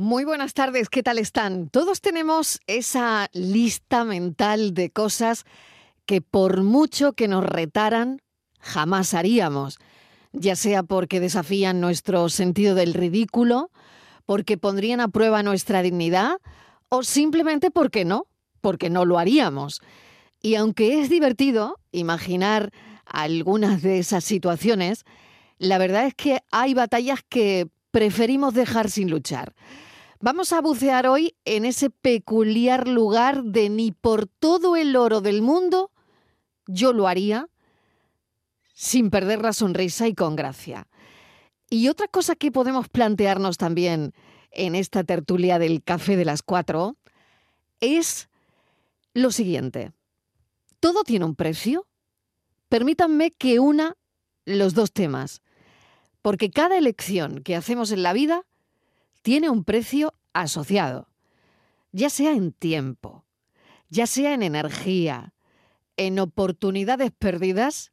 [0.00, 1.68] Muy buenas tardes, ¿qué tal están?
[1.70, 5.44] Todos tenemos esa lista mental de cosas
[6.06, 8.22] que por mucho que nos retaran,
[8.60, 9.80] jamás haríamos,
[10.30, 13.72] ya sea porque desafían nuestro sentido del ridículo,
[14.24, 16.36] porque pondrían a prueba nuestra dignidad
[16.88, 18.28] o simplemente porque no,
[18.60, 19.80] porque no lo haríamos.
[20.40, 22.70] Y aunque es divertido imaginar
[23.04, 25.04] algunas de esas situaciones,
[25.58, 29.54] la verdad es que hay batallas que preferimos dejar sin luchar.
[30.20, 35.42] Vamos a bucear hoy en ese peculiar lugar de ni por todo el oro del
[35.42, 35.92] mundo
[36.66, 37.48] yo lo haría
[38.74, 40.88] sin perder la sonrisa y con gracia.
[41.70, 44.12] Y otra cosa que podemos plantearnos también
[44.50, 46.96] en esta tertulia del café de las cuatro
[47.78, 48.28] es
[49.14, 49.92] lo siguiente.
[50.80, 51.86] ¿Todo tiene un precio?
[52.68, 53.96] Permítanme que una
[54.44, 55.42] los dos temas,
[56.22, 58.44] porque cada elección que hacemos en la vida
[59.28, 61.10] tiene un precio asociado,
[61.92, 63.26] ya sea en tiempo,
[63.90, 65.34] ya sea en energía,
[65.98, 67.92] en oportunidades perdidas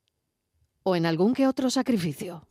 [0.84, 2.48] o en algún que otro sacrificio.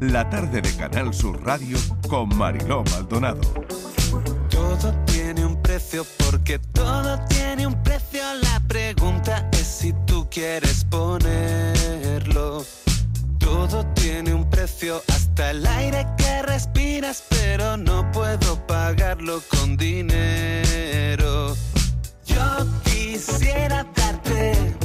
[0.00, 1.78] La tarde de Canal Sur Radio
[2.08, 3.85] con Mariló Maldonado.
[6.04, 8.22] Porque todo tiene un precio.
[8.42, 12.64] La pregunta es si tú quieres ponerlo.
[13.38, 21.54] Todo tiene un precio, hasta el aire que respiras, pero no puedo pagarlo con dinero.
[22.26, 24.76] Yo quisiera darte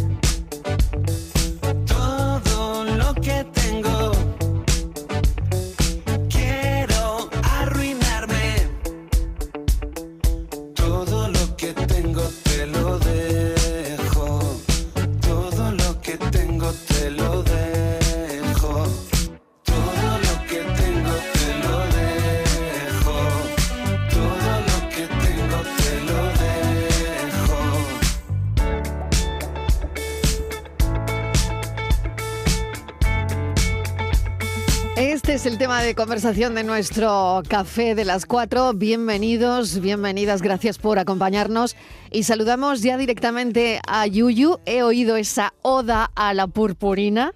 [35.42, 38.74] es el tema de conversación de nuestro café de las cuatro.
[38.74, 41.76] Bienvenidos, bienvenidas, gracias por acompañarnos.
[42.12, 44.60] Y saludamos ya directamente a Yuyu.
[44.68, 47.34] He oído esa oda a la purpurina,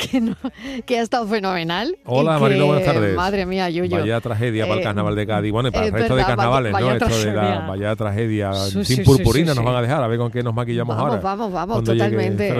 [0.10, 0.36] que, no-
[0.86, 1.96] que ha estado fenomenal.
[2.04, 3.14] Hola, Marilo, buenas tardes.
[3.16, 3.90] Madre mía, Yuyu.
[3.98, 5.52] Vaya tragedia para el Eh, carnaval de Cádiz.
[5.52, 6.92] Bueno, y para el es resto de verdad, vaya- carnavales, vaya ¿no?
[6.92, 8.52] Esto de la vaya tragedia.
[8.54, 10.96] Sí, Sin sí, purpurina sí, nos van a dejar, a ver con qué nos maquillamos
[10.96, 11.22] Vamos, ahora.
[11.22, 12.52] vamos, vamos, totalmente.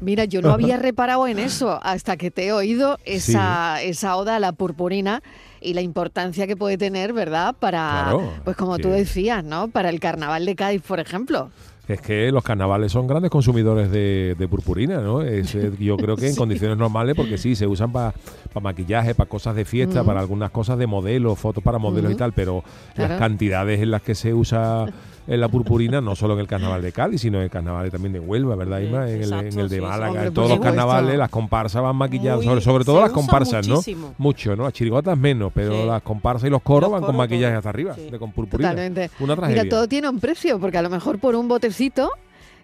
[0.00, 4.36] Mira, yo no había reparado en eso hasta que te he oído esa, esa oda
[4.36, 5.22] a la purpurina
[5.60, 7.54] y la importancia que puede tener, ¿verdad?
[7.58, 8.82] Para, Claro, pues como sí.
[8.82, 9.68] tú decías, ¿no?
[9.68, 11.50] Para el carnaval de Cádiz, por ejemplo.
[11.86, 15.20] Es que los carnavales son grandes consumidores de, de purpurina, ¿no?
[15.20, 18.14] Es, yo creo que en condiciones normales, porque sí, se usan para
[18.62, 22.32] maquillaje, para cosas de fiesta, para algunas cosas de modelos, fotos para modelos y tal,
[22.32, 22.64] pero
[22.94, 23.10] Claro.
[23.12, 24.86] las cantidades en las que se usa
[25.26, 28.12] en la purpurina, no solo en el carnaval de Cádiz, sino en el carnaval también
[28.12, 29.08] de Huelva, ¿verdad, Sí, Isma?
[29.08, 29.80] En el, exacto, en el de sí.
[29.82, 33.66] Málaga, Hombre, en todos los carnavales, las comparsas van maquilladas, sobre, sobre todo las comparsas,
[33.68, 34.08] muchísimo.
[34.08, 34.14] ¿no?
[34.18, 34.64] Mucho, ¿no?
[34.64, 35.86] Las chirigotas menos, pero Sí.
[35.86, 37.58] las comparsas y los coros Los van con maquillaje todo.
[37.58, 38.70] hasta arriba, de con purpurina.
[38.70, 39.10] Totalmente.
[39.20, 39.62] Una tragedia.
[39.64, 42.10] Mira, todo tiene un precio, porque a lo mejor por un botecito,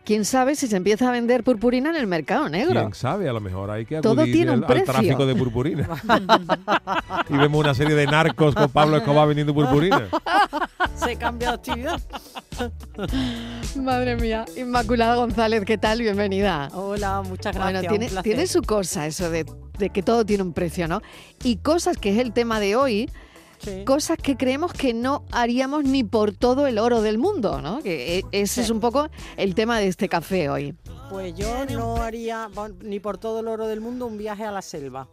[0.05, 2.81] quién sabe si se empieza a vender purpurina en el mercado negro.
[2.81, 3.28] ¿Quién sabe?
[3.28, 4.93] A lo mejor hay que acudir Todo tiene un al, al precio.
[4.93, 5.88] tráfico de purpurina.
[7.28, 10.09] y vemos una serie de narcos con Pablo Escobar vendiendo purpurina.
[10.97, 12.00] Se cambia de actividad.
[13.77, 14.44] Madre mía.
[14.56, 16.00] Inmaculada González, ¿qué tal?
[16.00, 16.69] Bienvenida.
[16.75, 17.62] Hola, muchas gracias.
[17.65, 18.22] Bueno, tiene, un placer.
[18.22, 19.47] tiene su cosa eso de,
[19.78, 21.00] de que todo tiene un precio, ¿no?
[21.43, 23.10] Y cosas que es el tema de hoy,
[23.60, 23.84] Sí.
[23.84, 27.81] cosas que creemos que no haríamos ni por todo el oro del mundo, ¿no?
[27.82, 28.60] Que e- ese Sí.
[28.62, 30.75] es un poco el tema de este café hoy.
[31.10, 32.48] Pues yo no haría
[32.82, 35.09] ni por todo el oro del mundo un viaje a la selva,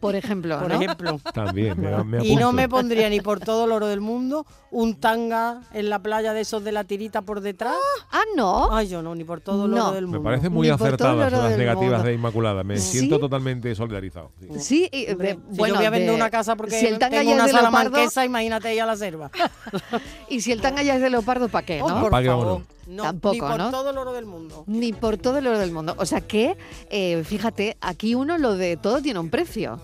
[0.00, 0.74] Por ejemplo, por ¿no?
[0.76, 1.20] ejemplo.
[1.34, 4.94] También, me, me Y no me pondría ni por todo el oro del mundo un
[4.94, 7.76] tanga en la playa de esos de la tirita por detrás.
[8.10, 8.74] Ah, no.
[8.74, 9.88] Ay, yo no, ni por todo el No.
[9.88, 10.22] oro del Me mundo.
[10.24, 12.06] parece muy acertadas las negativas mundo.
[12.08, 12.64] de Inmaculada.
[12.64, 12.98] Me ¿Sí?
[12.98, 14.30] siento totalmente solidarizado.
[14.40, 14.48] sí.
[14.60, 16.86] Sí, y de- Hombre, si bueno, yo voy a vender de- una casa porque si
[16.86, 19.30] el tanga tengo ya una es de leopardo, imagínate ir a la selva.
[20.28, 22.00] y si el tanga ya es de leopardo, ¿para qué, Oh, no?
[22.00, 22.62] por favor.
[22.86, 23.70] No, Tampoco, ni por ¿no?
[23.70, 24.64] todo el oro del mundo.
[24.66, 25.94] Ni por todo el oro del mundo.
[25.98, 26.56] O sea que,
[26.90, 29.80] eh, fíjate, aquí uno lo de todo tiene un precio.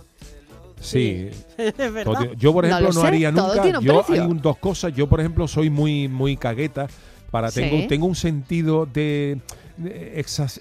[0.81, 1.29] Sí.
[1.59, 2.05] Es verdad.
[2.05, 3.81] Todo- Yo, por ejemplo, lo no, sé, haría todo nunca.
[3.81, 4.23] Yo precio.
[4.25, 4.95] hay un- dos cosas.
[4.95, 6.87] Yo, por ejemplo, soy muy, muy cagueta.
[7.31, 7.61] Para, Sí.
[7.61, 9.41] tengo, tengo un sentido de,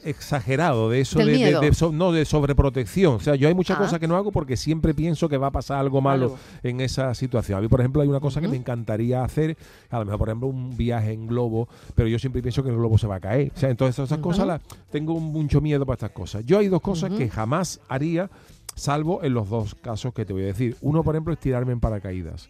[0.04, 1.62] exagerado de eso de, de- miedo.
[1.62, 3.16] de so- no de sobreprotección.
[3.16, 3.82] O sea, yo hay muchas Ah.
[3.82, 6.40] cosas que no hago porque siempre pienso que va a pasar algo malo Algo.
[6.64, 7.60] en esa situación.
[7.60, 9.58] A mí, por ejemplo, hay una cosa que me encantaría hacer,
[9.90, 12.76] a lo mejor, por ejemplo, un viaje en globo, pero yo siempre pienso que el
[12.76, 13.52] globo se va a caer.
[13.56, 16.46] O sea, entonces esas cosas las tengo un- mucho miedo para estas cosas.
[16.46, 18.30] Yo hay dos cosas que jamás haría,
[18.76, 20.76] salvo en los dos casos que te voy a decir.
[20.82, 22.50] Uno, por ejemplo, es tirarme en paracaídas.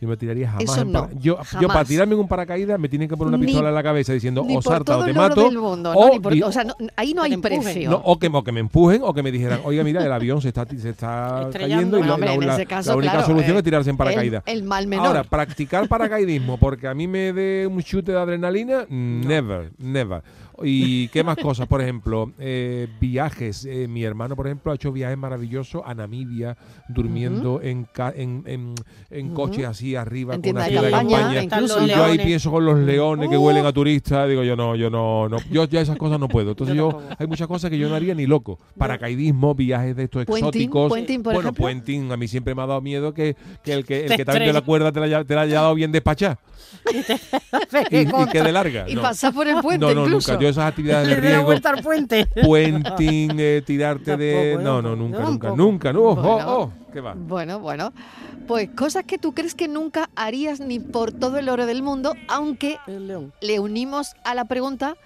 [0.00, 2.88] Yo me tiraría jamás Eso en no, yo, yo para tirarme en un paracaídas me
[2.88, 5.46] tienen que poner una Ni- pistola en la cabeza diciendo o salta o te mato.
[5.46, 7.88] o por- sea, no- ahí no hay precio.
[7.88, 10.42] no, o, que, o que me empujen o que me dijeran, oiga, mira, el avión
[10.42, 11.52] se está, se está Estrellando.
[11.52, 13.64] cayendo y la, hombre, la- en la- ese caso, la única claro, solución eh, es
[13.64, 14.42] tirarse en el- paracaídas.
[14.46, 15.06] el mal menor.
[15.06, 20.22] Ahora, practicar paracaidismo porque a mí me dé un chute de adrenalina, never, never.
[20.62, 21.66] ¿Y qué más cosas?
[21.66, 23.64] Por ejemplo, eh, viajes.
[23.64, 26.56] Eh, mi hermano, por ejemplo, ha hecho viajes maravillosos a Namibia,
[26.88, 28.44] durmiendo en, ca- en,
[29.10, 31.42] en, coches así arriba, En con una tienda de campaña, campaña.
[31.42, 31.80] incluso.
[31.80, 33.44] Los Y yo ahí pienso con los leones que Uh.
[33.44, 36.50] huelen a turistas, digo yo no, yo no, no, yo ya esas cosas no puedo.
[36.50, 38.58] Entonces Yo hay muchas cosas que yo no haría ni loco.
[38.76, 40.88] Paracaidismo, viajes de estos exóticos.
[40.92, 41.52] por bueno, ejemplo.
[41.62, 44.24] puenting, a mí siempre me ha dado miedo que, que el que, el Te que
[44.24, 46.38] también de la cuerda te la, haya- te la haya dado bien despachada
[47.90, 48.88] y, y quede larga.
[48.88, 49.02] Y no.
[49.02, 50.32] pasar por el puente no, no, incluso.
[50.32, 50.42] nunca.
[50.42, 52.26] Yo esas actividades de riesgo, vuelta al puente.
[52.42, 54.58] puenting, eh, tirarte de...
[54.60, 55.92] No, no, nunca, nunca, nunca.
[55.92, 56.44] No, oh, Bueno.
[56.48, 57.14] oh, ¿qué va?
[57.16, 57.92] Bueno, bueno.
[58.46, 62.14] Pues cosas que tú crees que nunca harías ni por todo el oro del mundo,
[62.28, 62.78] aunque
[63.40, 64.96] le unimos a la pregunta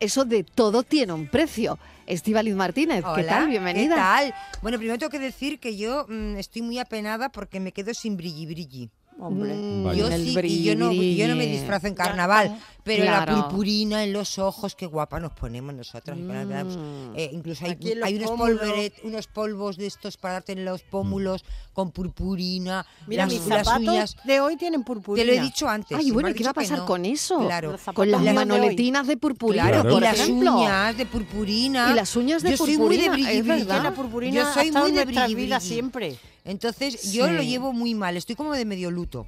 [0.00, 1.78] eso de todo tiene un precio.
[2.06, 3.48] Estivaliz Martínez, ¿qué Hola, tal?
[3.48, 3.94] Bienvenida.
[3.94, 4.34] ¿Qué tal?
[4.62, 8.16] Bueno, primero tengo que decir que yo mm, estoy muy apenada porque me quedo sin
[8.16, 8.90] brilli brilli.
[9.18, 9.52] Hombre.
[9.54, 9.92] Mm.
[9.94, 12.58] Yo sí, y yo no, yo no me disfrazo en carnaval,
[12.88, 13.36] pero Claro.
[13.36, 16.16] la purpurina en los ojos, qué guapa nos ponemos nosotras.
[16.16, 17.12] Mm.
[17.14, 17.76] Eh, incluso hay,
[18.16, 21.44] unos, polveret- unos polvos de estos para darte en los pómulos
[21.74, 22.86] con purpurina.
[23.06, 24.16] Mira, las, mis las zapatos uñas.
[24.24, 25.24] de hoy tienen purpurina.
[25.26, 25.96] Te lo he dicho antes.
[25.98, 26.86] Ay, bueno, has ¿y qué va a pasar no.
[26.86, 27.38] con eso?
[27.40, 27.76] Claro.
[27.94, 29.98] Con las míos de manoletinas de purpurina, Claro, Claro.
[29.98, 30.56] y las ejemplo.
[30.56, 31.90] uñas de purpurina.
[31.90, 33.58] Y las uñas de Yo soy muy de purpurina, brilli es brilli.
[33.64, 33.82] verdad.
[33.82, 36.18] La purpurina Yo soy muy de brilli siempre.
[36.44, 39.26] Entonces yo lo llevo muy mal, estoy como de medio luto.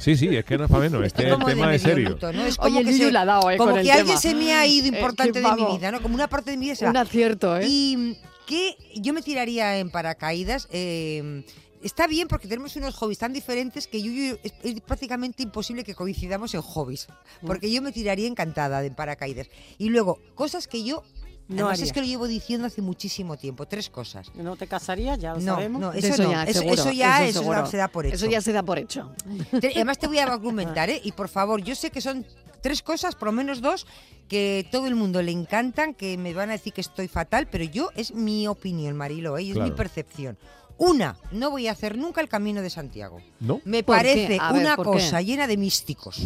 [0.00, 2.10] Sí, sí, es que no es para menos, es el como de tema es serio.
[2.10, 2.44] luto, ¿no?
[2.44, 4.06] Es Oye, como el que, se- la ha dado, eh, como con que el alguien
[4.08, 4.20] tema.
[4.20, 6.02] se me ha ido Eh, importante de mi vida, ¿no?
[6.02, 6.90] Como una parte de mi vida se va.
[6.90, 7.66] Un acierto, ¿eh?
[7.68, 10.66] Y mm, que yo me tiraría en paracaídas.
[10.72, 11.44] eh,
[11.82, 15.82] está bien porque tenemos unos hobbies tan diferentes que yo, yo- es, es prácticamente imposible
[15.84, 17.06] que coincidamos en hobbies.
[17.46, 19.48] Porque yo me tiraría encantada de en paracaídas.
[19.78, 21.02] Y luego, cosas que yo.
[21.50, 23.66] No además es que lo llevo diciendo hace muchísimo tiempo.
[23.66, 24.30] Tres cosas.
[24.34, 25.18] ¿No te casarías?
[25.18, 25.80] Ya lo No, sabemos.
[25.80, 26.42] no, eso, no.
[26.42, 27.66] Eso, seguro, eso ya eso eso seguro.
[27.66, 28.14] se da por hecho.
[28.14, 29.12] Eso ya se da por hecho.
[29.52, 31.00] Además te voy a argumentar, ¿eh?
[31.02, 32.24] Y por favor, yo sé que son
[32.62, 33.86] tres cosas, por lo menos dos,
[34.28, 37.64] que todo el mundo le encantan, que me van a decir que estoy fatal, pero
[37.64, 39.50] yo es mi opinión, Marilo, ¿eh?
[39.50, 40.38] es mi percepción.
[40.78, 43.20] Una, no voy a hacer nunca el Camino de Santiago.
[43.40, 43.60] ¿No?
[43.64, 46.22] Me parece ver, una cosa llena de místicos.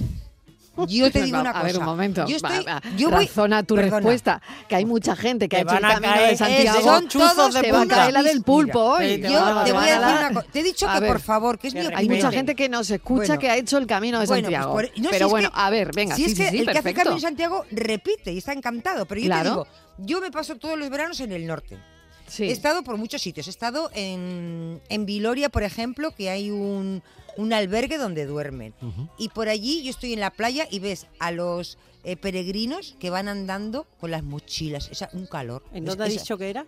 [0.89, 1.65] Yo te digo una a cosa.
[1.65, 2.27] ver, un momento.
[2.27, 3.97] Yo estoy, Va, va, yo voy- razona tu perdona.
[3.99, 4.43] respuesta.
[4.69, 6.37] Que hay mucha gente que Te ha hecho el van a camino caer, de eh,
[6.37, 6.81] Santiago.
[6.83, 7.95] son todos de te va a punta.
[7.97, 9.21] caer la del pulpo Mira, hoy.
[9.21, 10.47] Te Yo van a- te voy a van a decir una cosa.
[10.53, 11.09] Te he dicho A que ver.
[11.11, 12.17] por favor, que es mi Hay Hay opinión.
[12.17, 13.39] mucha gente que nos escucha Bueno.
[13.39, 14.73] que ha hecho el camino de Bueno, pues Santiago.
[14.73, 16.65] por- no, pero es bueno, que- a ver, venga, si sí, es que sí, el
[16.67, 16.95] que hace.
[16.95, 19.43] Camino de Santiago repite y está encantado, pero yo Claro.
[19.45, 19.67] te digo,
[19.99, 21.79] yo me paso todos los veranos en el norte.
[22.27, 22.45] Sí.
[22.45, 23.47] He estado por muchos sitios.
[23.47, 27.03] He estado en, en Viloria, por ejemplo, que hay un,
[27.37, 28.75] un albergue donde duermen.
[29.19, 33.11] Y por allí yo estoy en la playa y ves a los eh, peregrinos que
[33.11, 34.89] van andando con las mochilas.
[34.91, 35.63] Es un calor.
[35.73, 36.67] ¿En Es- dónde has dicho que era?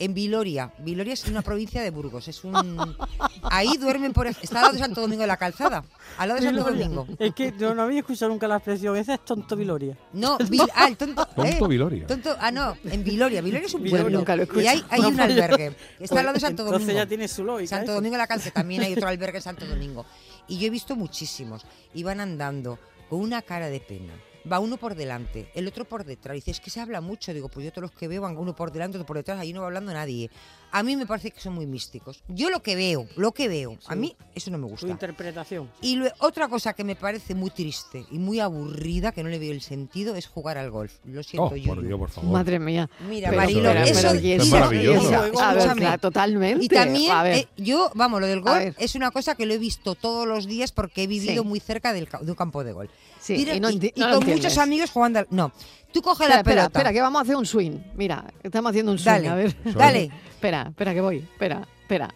[0.00, 0.72] En Viloria.
[0.78, 2.26] Viloria es una provincia de Burgos.
[2.26, 2.96] Es un...
[3.42, 4.26] Ahí duermen por...
[4.26, 5.84] Está al lado de Santo Domingo de la Calzada.
[6.16, 6.88] Al lado de Santo Viloria.
[6.88, 7.06] Domingo.
[7.18, 8.96] Es que yo no había escuchado nunca la expresión.
[8.96, 9.98] Ese es tonto Viloria.
[10.14, 11.26] No, Vil- ah, el tonto.
[11.26, 12.06] Tonto eh, Viloria.
[12.06, 13.42] Tonto, ah, no, en Viloria.
[13.42, 14.18] Viloria es un Viloria pueblo.
[14.20, 15.76] nunca lo he y hay, hay No, un pues albergue.
[16.00, 17.04] Está al lado de Santo Entonces Domingo.
[17.04, 17.68] ya tiene su lógica.
[17.68, 17.94] Santo eso.
[17.96, 20.06] Domingo de la Calce también hay otro albergue en Santo Domingo.
[20.48, 21.66] Y yo he visto muchísimos.
[21.92, 22.78] Iban andando
[23.10, 24.14] con una cara de pena.
[24.50, 26.34] Va uno por delante, el otro por detrás.
[26.34, 27.34] Dice, es que se habla mucho.
[27.34, 29.38] Digo, pues yo todos los que veo van uno por delante, otro por detrás.
[29.38, 30.30] Ahí no va hablando nadie.
[30.72, 32.22] A mí me parece que son muy místicos.
[32.28, 34.88] Yo lo que veo, lo que veo, a mí eso no me Su gusta.
[34.88, 35.70] interpretación.
[35.82, 39.52] Y otra cosa que me parece muy triste y muy aburrida, que no le veo
[39.52, 40.92] el sentido, es jugar al golf.
[41.04, 41.82] Lo siento, Oh, por.
[41.84, 42.30] Dios, por favor.
[42.30, 42.88] Madre mía.
[43.08, 45.14] Mira, Pero, Marilo, pero, eso, es maravilloso.
[45.40, 46.64] a ver, claro, totalmente.
[46.64, 49.54] Y también, a ver, eh, yo, vamos, lo del golf es una cosa que lo
[49.54, 51.48] he visto todos los días porque he vivido Sí.
[51.48, 52.90] muy cerca del, ca- de un campo de golf.
[53.20, 54.36] sí, Mira, y no, y, con entiendes.
[54.36, 55.26] muchos amigos jugando al...
[55.30, 55.52] No,
[55.92, 56.78] tú coges Espera, la espera, pelota.
[56.78, 57.78] espera, que vamos a hacer un swing.
[57.94, 59.12] Mira, estamos haciendo un swing.
[59.12, 59.56] Dale, a ver.
[59.74, 60.10] dale.
[60.30, 61.16] espera, espera, que voy.
[61.18, 62.08] Espera, espera.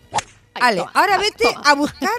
[0.54, 1.62] Ale, toma, ahora vete toma.
[1.69, 2.11] a buscar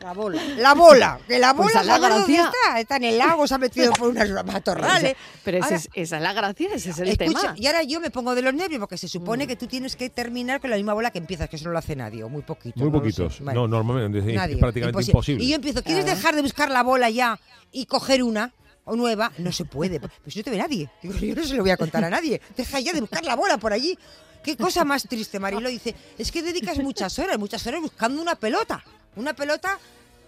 [0.00, 0.42] La bola.
[0.58, 1.20] la bola.
[1.28, 2.80] Que la Pues bola, a la ¿sabes dónde gracia- está?
[2.80, 5.16] Está en el lago, se ha metido por unos matorrales.
[5.44, 7.54] Pero ese Ahora- es- esa es la gracia, ese es el Escucha, tema.
[7.56, 9.48] y ahora yo me pongo de los nervios porque se supone Mm.
[9.48, 11.78] que tú tienes que terminar con la misma bola que empiezas, que eso no lo
[11.78, 12.80] hace nadie, o muy poquito.
[12.80, 13.40] Muy no poquitos.
[13.44, 13.54] Vale.
[13.56, 15.44] No, normalmente es Nadie, prácticamente imposible.
[15.44, 17.38] Y yo empiezo, ¿quieres dejar de buscar la bola ya
[17.70, 18.52] y coger una?
[18.88, 20.00] O nueva, no se puede.
[20.00, 20.90] Pues no te ve nadie.
[21.02, 22.40] Digo, yo no se lo voy a contar a nadie.
[22.56, 23.98] Deja ya de buscar la bola por allí.
[24.42, 25.68] Qué cosa más triste, Marilo.
[25.68, 28.82] Dice, es que dedicas muchas horas, muchas horas buscando una pelota.
[29.16, 29.78] Una pelota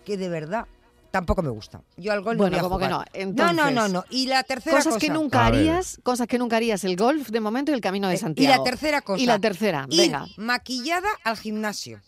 [0.05, 0.67] que de verdad
[1.11, 1.81] tampoco me gusta.
[1.97, 3.53] Yo al golf Bueno, no voy a ¿cómo que no?
[3.53, 4.05] No, no, no.
[4.11, 5.07] Y la tercera Cosas cosa.
[5.07, 8.15] que nunca harías, cosas que nunca harías, el golf de momento y el camino de
[8.15, 8.53] Eh, Santiago.
[8.55, 9.23] Y la tercera cosa.
[9.23, 10.27] Y la tercera, ir venga.
[10.37, 12.01] maquillada al gimnasio.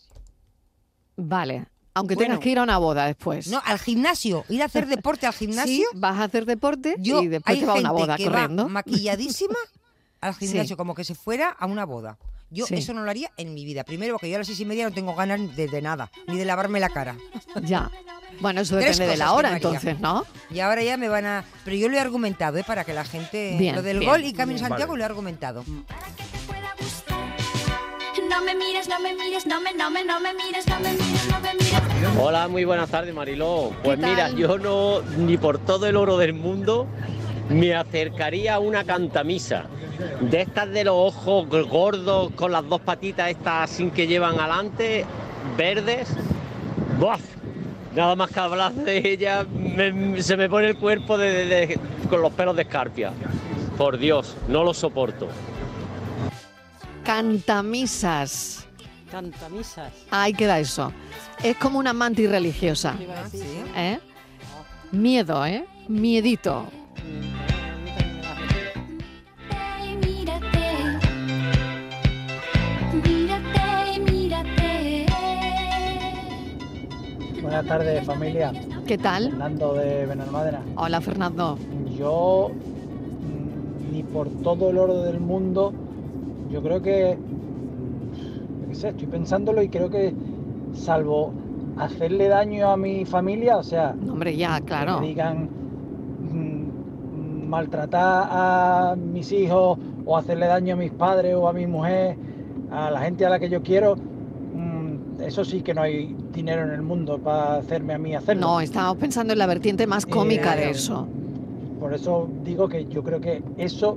[1.15, 1.67] Vale.
[1.95, 2.29] Aunque Bueno.
[2.29, 3.47] tengas que ir a una boda después.
[3.47, 4.45] No, al gimnasio.
[4.49, 5.73] Ir a hacer deporte al gimnasio.
[5.75, 8.63] Sí, vas a hacer deporte Yo, y después te va a una boda que corriendo.
[8.63, 9.55] va maquilladísima
[10.21, 10.75] al gimnasio, Sí.
[10.75, 12.17] como que se fuera a una boda.
[12.49, 12.75] Yo Sí.
[12.75, 13.83] eso no lo haría en mi vida.
[13.83, 16.37] Primero, porque yo a las seis y media no tengo ganas de, de nada, ni
[16.37, 17.15] de lavarme la cara.
[17.63, 17.89] Ya.
[18.39, 20.25] Bueno, eso Tres depende de la que hora entonces, ¿no?
[20.49, 21.45] Y ahora ya me van a...
[21.63, 22.63] Pero yo lo he argumentado, ¿eh?
[22.65, 23.55] Para que la gente...
[23.59, 24.67] Bien, lo del bien, gol y Camino bien.
[24.69, 24.97] Santiago Vale.
[24.97, 25.63] lo he argumentado.
[28.29, 30.93] No me mires, no me mires, no me, no me, no me mires, no me
[30.93, 31.62] mires, no me mires.
[32.19, 33.71] Hola, muy buenas tardes, Mariló.
[33.83, 36.85] Pues ¿Qué mira, yo no, ni por todo el oro del mundo,
[37.49, 39.65] me acercaría a una cantamisa.
[40.21, 45.05] De estas de los ojos gordos con las dos patitas estas sin que llevan adelante,
[45.57, 46.09] verdes.
[46.99, 47.21] ¡Buf!
[47.95, 51.79] Nada más que hablar de ella, me- se me pone el cuerpo de- de- de-
[52.09, 53.11] con los pelos de escarpia.
[53.77, 55.27] Por Dios, no lo soporto.
[57.03, 58.67] Cantamisas.
[59.13, 59.93] Cantamisas.
[60.09, 60.91] Ahí queda eso.
[61.43, 62.95] Es como una mantis religiosa.
[62.97, 63.41] ¿Qué iba a decir?
[63.41, 63.63] Sí.
[63.75, 63.99] ¿eh?
[64.91, 65.65] Miedo, ¿eh?
[65.87, 66.65] Miedito.
[69.51, 70.99] Ay, mírate.
[73.07, 75.05] Mírate, mírate.
[77.39, 78.51] Buenas tardes familia,
[78.87, 79.29] ¿Qué tal?
[79.29, 80.63] Fernando de Benalmádena.
[80.75, 81.59] Hola, Fernando.
[81.95, 85.71] Yo mm, ni por todo el oro del mundo,
[86.49, 87.15] yo creo que,
[88.83, 90.13] sé, estoy pensándolo y creo que
[90.73, 91.31] salvo
[91.77, 94.99] hacerle daño a mi familia, o sea, No, Hombre, ya, que claro.
[94.99, 95.49] me digan
[96.31, 102.15] mm, maltratar a mis hijos o hacerle daño a mis padres o a mi mujer,
[102.71, 106.63] a la gente a la que yo quiero, mm, eso sí que no hay dinero
[106.63, 108.41] en el mundo para hacerme a mí hacerlo.
[108.47, 111.07] No, estábamos pensando en la vertiente más cómica de Eh, eso.
[111.79, 113.95] Por eso digo que yo creo que eso,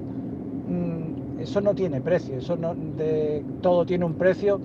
[0.68, 4.60] mm, eso no tiene precio, eso no, de, todo tiene un precio,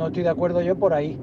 [0.00, 1.18] no estoy de acuerdo yo por ahí.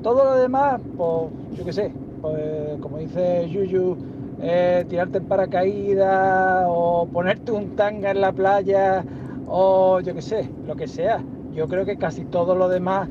[0.00, 3.96] Todo lo demás, pues yo qué sé, pues, como dice Yuyu,
[4.40, 9.04] eh, tirarte en paracaídas o ponerte un tanga en la playa
[9.48, 11.20] o yo qué sé, lo que sea.
[11.52, 13.08] Yo creo que casi todo lo demás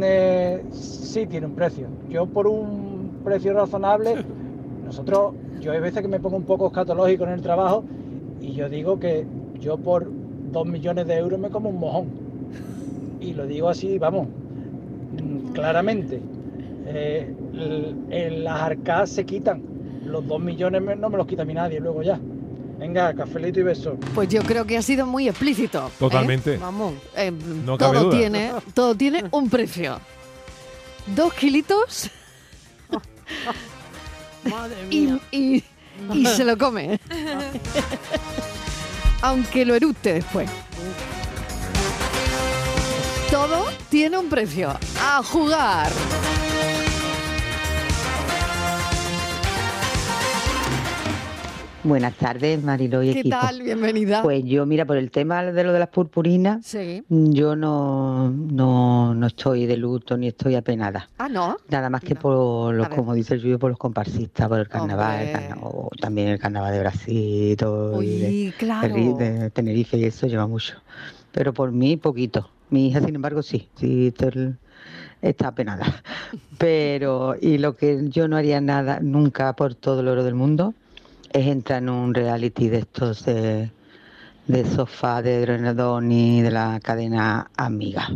[0.00, 1.86] eh, sí tiene un precio.
[2.08, 4.14] Yo por un precio razonable,
[4.86, 7.84] nosotros, yo hay veces que me pongo un poco escatológico en el trabajo
[8.40, 9.26] y yo digo que
[9.60, 10.10] yo por
[10.50, 12.06] dos millones de euros me como un mojón.
[13.20, 14.28] Y lo digo así, vamos,
[15.52, 16.20] claramente.
[16.86, 17.34] Eh,
[18.10, 19.62] en las arcadas se quitan.
[20.04, 22.18] Los dos millones no me los quita a mí nadie luego ya.
[22.78, 23.96] Venga, cafelito y beso.
[24.14, 25.88] Pues yo creo que ha sido muy explícito.
[25.88, 25.90] ¿eh?
[25.98, 26.56] Totalmente.
[26.56, 26.94] Vamos.
[27.16, 27.32] Eh,
[27.64, 28.16] No cabe todo duda.
[28.18, 29.98] tiene, todo tiene un precio.
[31.16, 32.10] Dos kilitos
[34.48, 35.18] Madre y-
[36.12, 37.00] y se lo come.
[39.22, 40.48] Aunque lo eructe después.
[43.30, 44.70] Todo tiene un precio.
[45.00, 45.90] A jugar.
[51.84, 53.36] Buenas tardes, Marilo y ¿Qué equipo.
[53.40, 53.62] tal?
[53.62, 54.20] Bienvenida.
[54.22, 57.02] Pues yo, mira, por el tema de lo de las purpurinas, Sí.
[57.08, 61.08] yo no, no, no estoy de luto ni estoy apenada.
[61.18, 61.56] Ah, ¿no?
[61.70, 65.20] Nada más que por los, como dice el Yuyo, por los comparsistas, por el carnaval,
[65.28, 68.94] el o también el carnaval de Brasil, todo, y de, Uy, de claro.
[69.16, 70.74] De Tenerife y eso lleva mucho.
[71.32, 72.50] Pero por mí, poquito.
[72.70, 74.12] Mi hija, sin embargo, sí, sí
[75.22, 76.02] está, apenada.
[76.58, 80.74] Pero, y lo que yo no haría nada nunca por todo el oro del mundo
[81.32, 83.70] es entrar en un reality de estos de,
[84.46, 88.08] de sofá, de Dronedoni, de la cadena Amiga.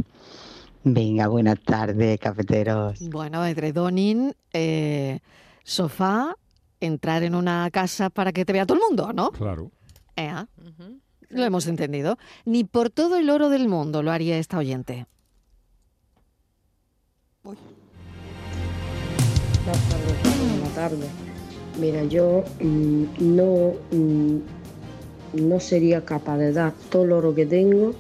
[0.84, 3.08] Venga, buenas tardes, cafeteros.
[3.08, 5.20] Bueno, edredonin, eh,
[5.62, 6.34] sofá,
[6.80, 9.30] entrar en una casa para que te vea todo el mundo, ¿no?
[9.30, 9.70] Claro.
[10.16, 10.48] Ea,
[11.32, 12.18] Lo hemos entendido.
[12.44, 15.06] Ni por todo el oro del mundo lo haría esta oyente.
[17.42, 17.62] Buenas
[19.64, 21.10] tardes, Carlos, buenas tardes.
[21.80, 24.36] Mira, yo mm, no, mm,
[25.48, 27.94] no sería capaz de dar todo el oro que tengo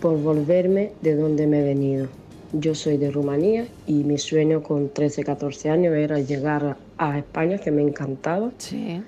[0.00, 2.08] por volverme de donde me he venido.
[2.54, 7.58] Yo soy de Rumanía y mi sueño con 13, 14 años era llegar a España,
[7.58, 8.52] que me encantaba.
[8.58, 9.02] Sí.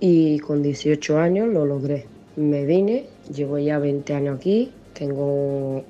[0.00, 2.06] Y con 18 años lo logré.
[2.36, 5.82] Me vine, llevo ya 20 años aquí, tengo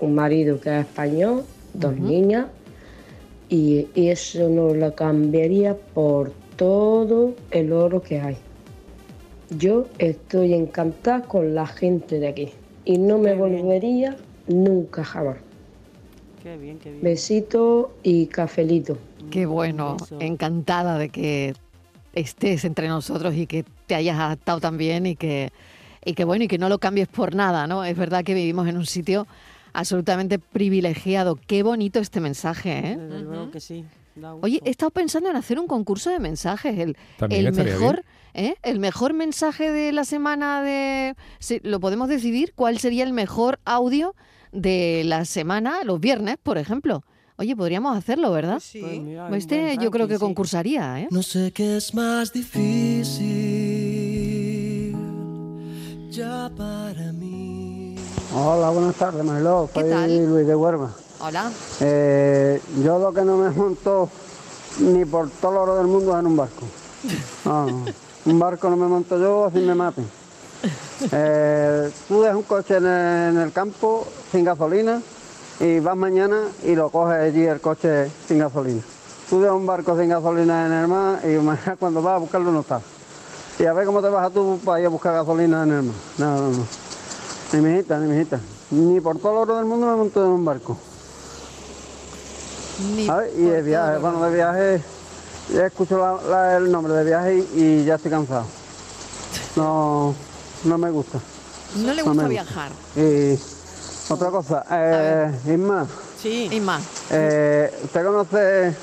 [0.00, 2.46] un marido que es español, dos niñas,
[3.48, 8.36] y, y eso no lo cambiaría por todo el oro que hay.
[9.58, 12.48] yo estoy encantada con la gente de aquí
[12.84, 14.16] y no me volvería
[14.46, 15.38] nunca jamás.
[16.42, 17.02] Qué bien, qué bien.
[17.02, 18.96] Besito y cafelito.
[19.30, 21.54] Qué bueno, encantada de que
[22.12, 25.50] estés entre nosotros y que te hayas adaptado también y que,
[26.04, 27.84] y que bueno, y que no lo cambies por nada, ¿no?
[27.84, 29.26] Es verdad que vivimos en un sitio
[29.72, 31.36] absolutamente privilegiado.
[31.46, 32.96] Qué bonito este mensaje, ¿eh?
[32.96, 33.84] Desde luego que sí.
[34.42, 36.78] Oye, he estado pensando en hacer un concurso de mensajes.
[36.78, 36.96] El,
[37.30, 38.04] el mejor,
[38.34, 38.54] ¿eh?
[38.62, 41.14] el mejor mensaje de la semana de.
[41.62, 44.14] Lo podemos decidir cuál sería el mejor audio
[44.52, 47.04] de la semana, los viernes, por ejemplo.
[47.36, 48.60] Oye, podríamos hacerlo, ¿verdad?
[48.72, 50.20] Pues mira, un Este buen yo creo que sí.
[50.20, 51.08] concursaría, ¿eh?
[51.10, 53.69] No sé qué es más difícil
[56.10, 57.94] ya para mí.
[58.34, 59.68] Hola, buenas tardes, Mariló.
[59.72, 60.26] ¿Qué Soy tal?
[60.26, 60.90] Luis de Huerva.
[61.20, 61.50] Hola.
[61.80, 64.08] Eh, yo lo que no me monto
[64.80, 66.66] ni por todo el oro del mundo es en un barco.
[67.44, 67.84] No.
[68.26, 70.08] un barco no me monto yo, así me maten.
[71.12, 75.00] Eh, tú dejas un coche en el, en el campo sin gasolina
[75.58, 78.82] y vas mañana y lo coges allí el coche sin gasolina.
[79.28, 82.50] Tú dejas un barco sin gasolina en el mar y mañana cuando vas a buscarlo
[82.50, 82.80] no está.
[83.60, 85.94] Y a ver cómo te vas tú para ir a buscar gasolina en el mar.
[86.18, 86.66] No, no, no.
[87.52, 88.40] Ni mi hijita, ni mi hijita.
[88.70, 90.78] Ni por todo el oro del mundo me monto en un barco.
[92.96, 93.04] Ni.
[93.36, 94.82] Y de viaje, bueno, de viaje,
[95.52, 98.46] ya escucho la- la- el nombre de viaje y, y ya estoy cansado.
[99.56, 100.14] No,
[100.64, 101.18] no me gusta.
[101.76, 102.72] No le gusta viajar.
[102.96, 103.38] Y
[104.08, 105.86] otra cosa, eh, Isma,
[106.20, 106.60] Sí.
[106.62, 106.82] Más.
[107.10, 108.74] eh, ¿usted conoce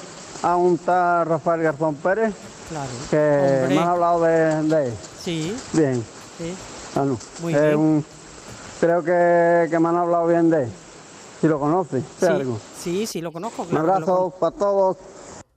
[0.44, 2.34] a un tal Rafael Garzón Pérez?
[2.70, 2.90] Claro.
[3.10, 3.76] Que Hombre.
[3.76, 4.94] me ha hablado de, de él.
[5.22, 6.04] Sí, Bien,
[6.38, 6.54] sí.
[6.96, 7.18] ah, no.
[7.42, 7.76] Muy Es bien.
[7.78, 8.06] un-
[8.80, 10.70] creo que, que me han hablado bien de él.
[11.42, 12.60] Si lo conoce, Sí, algo.
[12.80, 13.62] sí, sí, lo conozco.
[13.64, 14.98] Un claro abrazo para todos.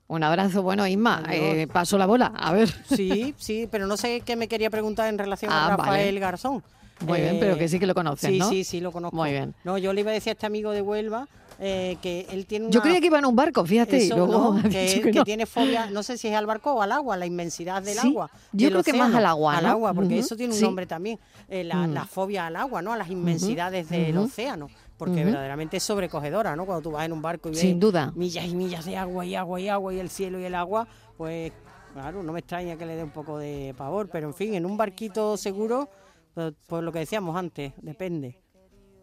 [0.08, 0.62] Un abrazo.
[0.62, 2.32] Bueno, Isma, eh, paso la bola.
[2.36, 2.68] A ver.
[2.88, 6.20] Sí, sí, pero no sé qué me quería preguntar en relación Ah, a Rafael vale.
[6.20, 6.62] Garzón.
[7.06, 8.48] Muy bien, pero que sí que lo conoces, sí, ¿no?
[8.50, 9.16] Sí, sí, lo conozco.
[9.16, 9.54] Muy bien.
[9.64, 11.26] No, yo le iba a decir a este amigo de Huelva
[11.60, 12.72] eh, que él tiene una...
[12.72, 15.24] Yo creía que iba en un barco, fíjate, y luego que, dicho que que no.
[15.24, 18.08] tiene fobia, no sé si es al barco o al agua, la inmensidad del Sí,
[18.08, 18.30] agua.
[18.52, 19.70] yo del creo que más al agua, Al ¿no?
[19.70, 20.64] agua, porque eso tiene un sí.
[20.64, 21.92] nombre también, eh, la, Mm.
[21.92, 22.92] la fobia al agua, ¿no?
[22.92, 24.68] A las inmensidades del océano.
[24.96, 26.66] Porque verdaderamente es sobrecogedora, ¿no?
[26.66, 28.12] Cuando tú vas en un barco y ves Sin duda.
[28.14, 30.86] millas y millas de agua y agua y agua y el cielo y el agua,
[31.16, 31.52] pues
[31.94, 34.66] claro, no me extraña que le dé un poco de pavor, pero en fin, en
[34.66, 35.88] un barquito seguro,
[36.34, 38.38] pues, pues lo que decíamos antes, depende.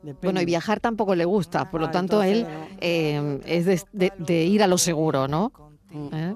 [0.01, 0.19] Depende.
[0.27, 2.45] Bueno, y viajar tampoco le gusta, por lo Ah, tanto él
[2.79, 5.51] eh, es de, de- de ir a lo seguro, ¿no?
[5.91, 6.07] Mm.
[6.13, 6.35] ¿Eh?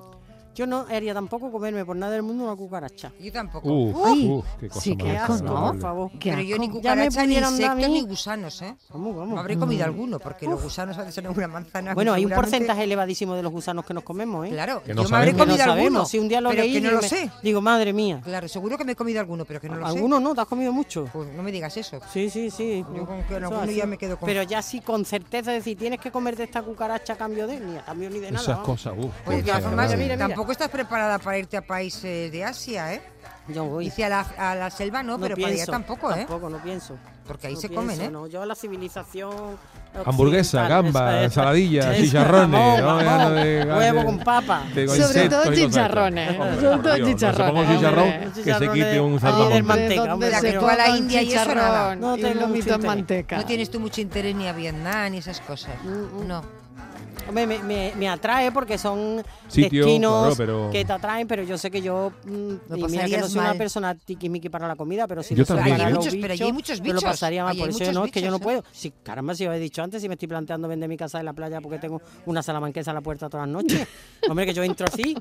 [0.53, 3.11] Yo no haría tampoco comerme por nada del mundo una cucaracha.
[3.19, 3.69] Yo tampoco.
[3.71, 5.67] Uf, uf, qué cosa sí, qué asco, ¿no?
[5.71, 6.11] Por favor.
[6.19, 8.75] Qué Pero yo ni cucaracha, ni insectos, ni gusanos, ¿eh?
[8.91, 9.39] ¿Cómo, cómo?
[9.39, 11.93] Habré comido alguno, porque los gusanos a veces son una manzana.
[11.93, 14.49] Bueno, hay un porcentaje elevadísimo de los gusanos que nos comemos, ¿eh?
[14.49, 15.31] Claro, Que no yo me habré.
[15.31, 16.05] Que no comido alguno.
[16.05, 17.31] Si un día lo pero leí que no lo me- sé.
[17.41, 18.19] digo, madre mía.
[18.23, 19.95] Claro, seguro que me he comido alguno, pero que no lo sé.
[19.95, 20.35] ¿Alguno no?
[20.35, 21.05] ¿Te has comido mucho?
[21.13, 21.99] Pues no me digas eso.
[22.11, 22.85] Sí, sí, sí.
[22.93, 25.99] Yo con que alguno ya me quedo con- Pero ya sí, con certeza, decir, tienes
[25.99, 28.43] que comerte esta cucaracha a cambio de, ni a cambio ni de nada.
[28.43, 29.11] Esas cosas, uf.
[29.25, 30.03] Pues de qué todas formas, desagradable.
[30.03, 30.35] mira, mira.
[30.51, 33.01] Tampoco estás preparada para irte a países de Asia, ¿eh?
[33.47, 33.85] Yo voy.
[33.85, 36.15] Dice a la, a la selva no, No pero para allá pienso, tampoco, ¿eh?
[36.27, 36.95] Tampoco, no pienso.
[37.27, 38.09] Porque ahí No se pienso, comen, ¿eh?
[38.11, 39.57] No, yo la civilización.
[40.05, 43.29] Hamburguesa, gamba, ensaladilla, chicharrones, ¿no?
[43.31, 44.63] de- huevo de- con papa.
[44.73, 48.29] de- Sobre todo chicharrones, sobre todo chicharrones, ponga un chicharrón hombre.
[48.43, 49.63] que se quite un saltamontes.
[49.63, 51.93] manteca, ¿dónde hombre, La que tú a la India y eso nada.
[51.95, 53.37] chicharrón No tengo mucho manteca?
[53.37, 55.71] No tienes tú mucho interés ni a Vietnam ni esas cosas.
[55.83, 56.60] Mm, No.
[57.27, 61.43] Hombre, me, me, me atrae porque son Sitio, destinos claro, pero- que te atraen, pero
[61.43, 63.57] yo sé que yo, mm, Lo y mira que no soy una mal.
[63.57, 65.93] persona tiquismiqui para la comida, pero si Yo lo soy también, para ¿eh?
[65.93, 67.03] los Muchos, pero allí hay bichos, muchos yo lo bichos.
[67.03, 67.55] pasaría mal.
[67.57, 68.43] Por hay eso yo muchos no, es que yo no bichos, ¿eh?
[68.61, 68.63] puedo.
[68.71, 71.23] Si, caramba, si os he dicho antes, si me estoy planteando vender mi casa de
[71.23, 73.87] la playa porque tengo una salamanquesa en la puerta todas las noches.
[74.29, 75.15] Hombre, que yo entro así,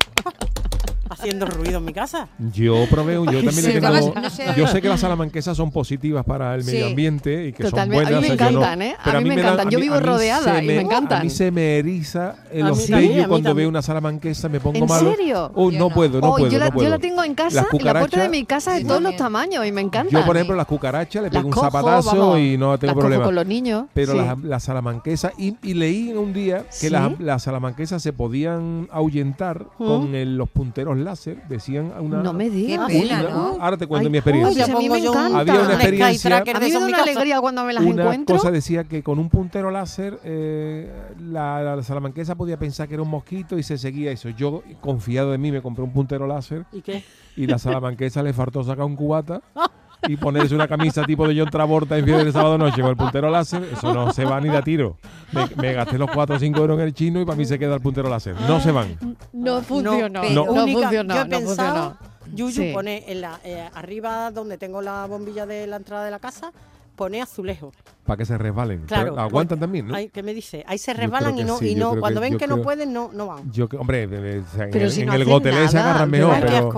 [1.21, 2.27] haciendo ruido en mi casa.
[2.53, 4.99] Yo probé un, yo también Sí, le tengo, además, no sé- yo sé que las
[4.99, 8.05] salamanquesas son positivas para el medio ambiente y que Totalmente.
[8.05, 8.39] son A mí buenas.
[8.39, 8.95] me no- encantan, ¿eh?
[9.03, 9.69] A mí me encantan.
[9.69, 11.21] Yo mí- vivo rodeada y me encantan.
[11.21, 15.11] A mí se me eriza el mí cuando veo una salamanquesa, me pongo ¿En malo.
[15.11, 15.51] serio?
[15.55, 15.89] Oh, no no.
[15.89, 16.85] puedo, no Oh, puedo, yo, la, no puedo.
[16.87, 19.15] yo la tengo en casa, en la puerta de mi casa de Yo todos los
[19.15, 20.11] tamaños y me encanta.
[20.11, 23.23] Yo, por ejemplo, las cucarachas le pego un zapatazo y no tengo problema.
[23.25, 23.85] con los niños.
[23.93, 29.85] Pero las, salamanquesas, y, leí en un día que las, salamanquesas se podían ahuyentar ¿Mm?
[29.85, 31.10] con los punteros láser,
[31.49, 32.21] decían una...
[32.23, 32.87] No me digas.
[32.87, 33.57] Qué pena, una- ¿no?
[33.59, 34.65] Ahora te cuento Ay, mi experiencia.
[34.65, 35.39] uy, a mí me encanta.
[35.39, 38.03] Había una un experiencia- A mí me da en una alegría cuando me las una
[38.03, 38.35] encuentro.
[38.37, 43.03] cosa decía que con un puntero láser eh, la, la salamanquesa podía pensar que era
[43.03, 44.29] un mosquito y se seguía eso.
[44.29, 47.03] Yo, confiado de mí, me compré un puntero láser ¿Y qué?
[47.35, 49.41] y la salamanquesa le faltó sacar un cubata
[50.07, 52.97] y ponerse una camisa tipo de John Travolta en Fiebre de Sábado Noche con el
[52.97, 53.63] puntero láser.
[53.71, 54.97] Eso no se va ni de a tiro.
[55.31, 57.57] Me, me gasté los 4 o 5 euros en el chino y para mí se
[57.59, 58.35] queda el puntero láser.
[58.47, 58.97] No se van.
[59.33, 60.21] No funcionó.
[60.21, 61.13] pero No, única- funcionó.
[61.15, 62.11] yo he no pensado funcionó.
[62.33, 62.71] Yuyu Sí.
[62.73, 66.51] pone en la, eh, arriba donde tengo la bombilla de la entrada de la casa,
[66.95, 67.71] pone azulejo.
[68.05, 68.83] Para que se resbalen.
[68.85, 69.11] Claro.
[69.11, 69.95] Pero aguantan pues, también, ¿no?
[69.95, 70.63] ay, ¿Qué me dice?
[70.67, 73.09] Ahí se resbalan y no, sí, y no cuando que- ven que no pueden, no,
[73.13, 73.51] no van.
[73.51, 76.09] Yo, hombre, de- o sea, en Pero el, si en no el gotelé se agarran
[76.09, 76.69] mejor, pero...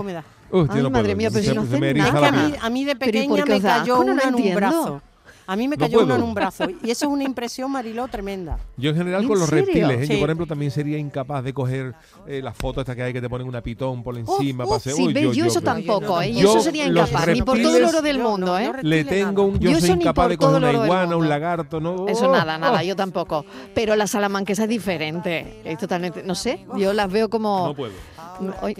[0.54, 2.08] Uf, Ay, no madre puedo, mía, pero si no se hacen nada.
[2.08, 4.22] Es la que a mí, a mí de Pero ¿y por pequeña me cayó una
[4.22, 5.02] en un brazo.
[5.46, 6.64] A mí me No cayó una en un brazo.
[6.82, 8.58] Y eso es una impresión, Mariló, tremenda.
[8.76, 9.64] Yo en general ¿En con los serio?
[9.66, 10.06] reptiles, ¿eh?
[10.06, 10.12] Sí.
[10.14, 11.94] yo por ejemplo también sería incapaz de coger
[12.26, 14.64] eh, las fotos estas que hay que te ponen una pitón por encima.
[14.64, 16.32] para hacer- Sí, Uy, ves, yo, eso yo- tampoco, ¿eh?
[16.32, 18.70] Yo, Yo eso sería incapaz, ni por todo el oro del mundo, ¿eh?
[18.74, 19.58] no Le tengo un...
[19.60, 22.08] Yo, Yo soy incapaz de todo coger una iguana, un lagarto, ¿no?
[22.08, 22.82] Eso nada, nada, oh.
[22.84, 23.44] yo tampoco.
[23.74, 25.60] Pero la salamanquesa es diferente.
[25.64, 27.68] Es totalmente, no sé, yo las veo como...
[27.68, 27.92] No puedo.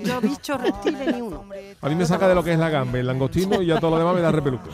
[0.04, 1.44] Yo bichos reptiles ni uno.
[1.84, 3.90] A mí me saca de lo que es la gamba, el langostino y ya todo
[3.90, 4.70] lo demás me da repeluco.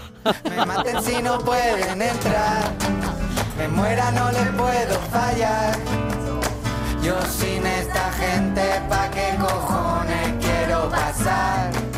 [0.49, 2.73] Me maten si no pueden entrar.
[3.59, 5.77] Me muera, no les puedo fallar.
[7.03, 11.90] Yo sin esta gente, ¿pa' qué cojones quiero pasar?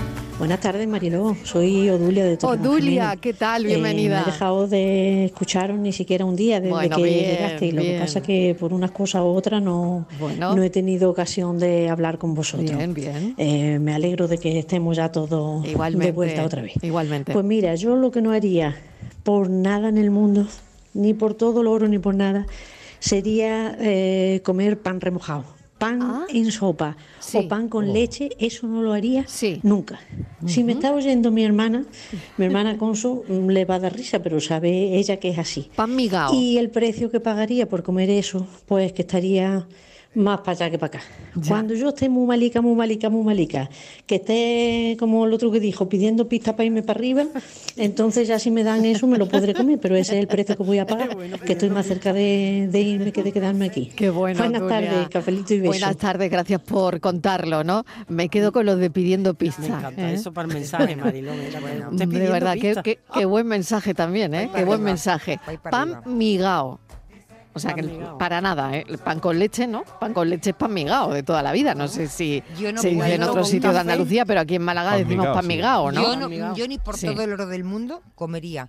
[0.42, 1.36] Buenas tardes, Mariló.
[1.44, 3.64] Soy Odulia de Torre Odulia, ¿qué tal?
[3.64, 4.16] Bienvenida.
[4.16, 7.66] no he dejado de escucharos ni siquiera un día desde Bueno, que bien, llegaste.
[7.66, 7.94] Y lo bien.
[7.94, 10.56] que pasa que por unas cosas u otras no, Bueno.
[10.56, 12.76] no he tenido ocasión de hablar con vosotros.
[12.76, 13.36] Bien, bien.
[13.38, 16.06] Eh, me alegro de que estemos ya todos Igualmente.
[16.06, 16.72] de vuelta otra vez.
[16.82, 17.32] Igualmente.
[17.32, 18.74] Pues mira, yo lo que no haría
[19.22, 20.48] por nada en el mundo,
[20.92, 22.48] ni por todo el oro ni por nada,
[22.98, 25.44] sería eh, comer pan remojado.
[25.82, 25.98] Pan
[26.30, 26.96] en sopa Ah.
[27.18, 27.38] Sí.
[27.38, 29.58] o pan con leche, eso no lo haría Sí.
[29.64, 29.98] nunca.
[30.46, 31.84] Si me está oyendo mi hermana,
[32.36, 35.70] mi hermana Consu mm, le va a dar risa, pero sabe ella que es así.
[35.74, 36.32] Pan migao.
[36.34, 39.66] Y el precio que pagaría por comer eso, pues que estaría
[40.14, 41.00] más para allá que para acá.
[41.48, 43.68] Cuando yo esté muy malica, muy malica, muy malica,
[44.06, 47.24] que esté como el otro que dijo, pidiendo pista para irme para arriba,
[47.76, 50.56] entonces ya si me dan eso me lo podré comer, pero ese es el precio
[50.56, 53.90] que voy a pagar, que estoy más cerca de, de irme que de quedarme aquí.
[53.96, 54.38] Qué bueno.
[54.40, 55.70] Buenas tardes, cafelito y beso.
[55.70, 57.84] Buenas tardes, gracias por contarlo, ¿no?
[58.08, 59.60] Me quedo con los de pidiendo pizza.
[59.62, 60.14] Me encanta ¿eh?
[60.14, 61.32] eso para el mensaje, Mariló.
[61.34, 64.50] mira, bueno, usted de verdad, qué, qué- qué buen mensaje también, ¿eh?
[64.54, 65.40] Qué buen arriba, mensaje.
[65.46, 66.02] arriba.
[66.04, 66.80] migao.
[67.54, 67.82] O sea, que
[68.18, 68.84] para nada, ¿eh?
[68.88, 69.84] El pan con leche, ¿no?
[70.00, 71.74] Pan con leche es pan migao de toda la vida.
[71.74, 73.80] No sé si Yo no se dice en otros un sitios de.
[73.80, 75.48] Andalucía, pero aquí en Málaga Pan decimos migao, pan sí.
[75.48, 76.02] migao, ¿no?
[76.02, 77.06] Yo, no- yo ni por Sí.
[77.06, 78.68] todo el oro del mundo comería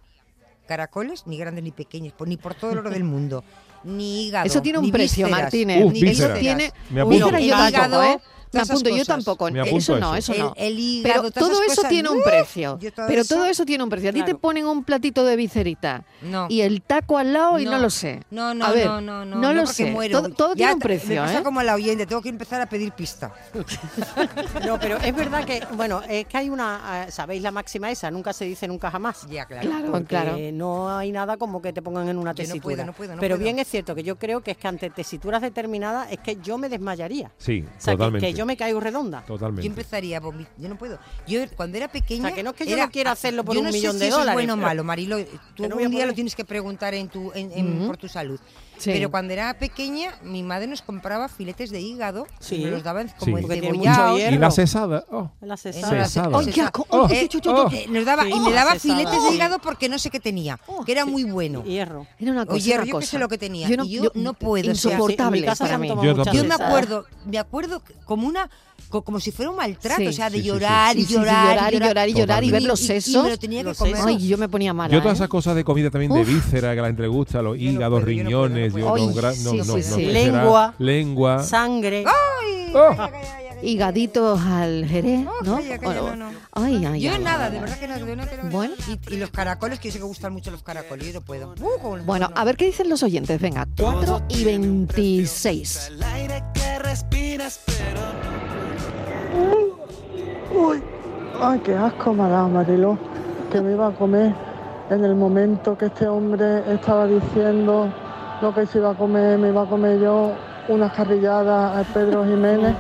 [0.68, 3.44] caracoles, ni grandes ni pequeños, pues ni por todo el oro del mundo.
[3.84, 4.46] Ni hígado.
[4.46, 5.84] Eso tiene un precio, vísceras, Martínez.
[5.86, 6.40] Uf, ni Eso vísceras.
[6.40, 6.72] tiene.
[6.90, 8.18] Me tampoco, hígado, ¿eh?
[8.54, 9.50] Me apunto, yo tampoco.
[9.52, 10.34] Me apunto Eso no, eso.
[10.38, 10.54] no.
[10.56, 12.24] El, el hígado, Pero todo eso cosas, tiene un ¡uh!
[12.24, 12.80] precio.
[13.08, 14.10] Pero eso- todo eso tiene un precio.
[14.10, 16.48] A ti te ponen un platito de vicerita No.
[16.50, 17.80] y el taco al lado y no No.
[17.80, 18.22] lo sé.
[18.32, 19.92] No, no, A ver, no, no, no, no lo porque sé.
[19.92, 20.22] muero.
[20.22, 21.44] Todo, todo tiene un precio, Me pasa ¿eh?
[21.44, 23.34] como la oyente, tengo que empezar a pedir pista.
[24.66, 28.10] No, pero es verdad que, bueno, es que hay una, eh, ¿sabéis la máxima esa?
[28.12, 29.26] Nunca se dice nunca jamás.
[29.30, 29.68] Ya, claro.
[29.70, 30.38] Claro, claro.
[30.54, 32.62] no hay nada como que te pongan en una tesitura.
[32.76, 33.44] puedo, no puedo, no pero puedo.
[33.44, 36.58] bien es cierto que yo creo que es que ante tesituras determinadas es que yo
[36.58, 37.32] me desmayaría.
[37.38, 38.34] Sí, O sea, que, totalmente.
[38.44, 39.22] Yo me caigo redonda.
[39.22, 39.66] Yo Totalmente.
[39.68, 40.54] empezaría a vomitar.
[40.58, 41.00] Yo no puedo.
[41.28, 42.24] Yo cuando era pequeña.
[42.26, 43.72] O sea, que no es que yo era- no quiera hacerlo por yo un no
[43.72, 45.18] sé millón si de eso es dólares, bueno o malo, Marilo.
[45.56, 48.40] Tú un día lo tienes que preguntar en tu, en, por tu salud.
[48.78, 48.92] Sí.
[48.92, 52.28] Pero cuando era pequeña, mi madre nos compraba filetes de hígado.
[52.40, 52.56] Sí.
[52.56, 53.44] Y me los daban como Sí.
[53.44, 54.18] Encebollados.
[54.20, 54.40] Y hierro.
[54.40, 55.06] la cesada.
[55.12, 55.30] oh.
[55.42, 56.08] La cesada.
[56.32, 57.70] Oh, ¡Ay, Eh, chu, chu, chu, oh.
[57.90, 58.32] nos daba, Sí.
[58.36, 61.06] y me daba Oh, cesada, filetes de hígado porque no sé qué tenía, que era
[61.06, 61.64] muy bueno.
[61.64, 62.06] Hierro.
[62.20, 63.68] Era una O cosa, hierro, una yo qué sé lo que tenía.
[63.70, 65.82] Yo no, y yo no puedo, o sea, Insoportable en mi casa se para han
[65.82, 65.88] mí.
[65.88, 68.50] tomado Yo me acuerdo, me acuerdo como una
[69.02, 70.08] como si fuera un maltrato, Sí.
[70.08, 72.64] o sea, de Sí, llorar Sí, y llorar llorar y llorar y llorar y ver
[72.64, 73.24] los y sesos.
[73.24, 73.96] me lo tenía que comer.
[74.06, 74.94] Ay, yo me ponía mala.
[74.94, 75.18] Yo todas ¿eh?
[75.20, 76.28] esas cosas de comida también de Uf.
[76.28, 78.46] víscera que a la gente le gusta, los Yo no hígados, yo no puedo, no
[78.50, 79.08] riñones, yo no, Ay,
[79.44, 79.98] no, no, no.
[79.98, 80.74] Lengua.
[80.78, 81.44] Lengua.
[81.44, 82.04] Sangre.
[82.76, 82.96] Oh.
[83.62, 85.56] Higaditos al jerez, Oh, ¿no?
[85.56, 86.32] calla, calla, no, no.
[86.52, 87.62] Ay, ay, Yo ay, nada, ay, de ay.
[87.62, 88.50] verdad que no, de que no.
[88.50, 88.74] Bueno.
[89.10, 91.54] Y, y los caracoles, que yo sé que gustan mucho los caracoles, yo no puedo.
[91.62, 93.40] Uh, Bueno, a ver qué dicen los oyentes.
[93.40, 95.88] Venga, 4 y 26.
[95.92, 98.02] El aire que respiras, pero
[100.56, 100.84] Uy,
[101.42, 102.98] ay, qué asco me ha Mariló,
[103.52, 104.34] que me iba a comer
[104.90, 107.88] en el momento que este hombre estaba diciendo
[108.42, 110.32] lo que se iba a comer, me iba a comer yo
[110.70, 112.76] unas carrilladas a Pedro Jiménez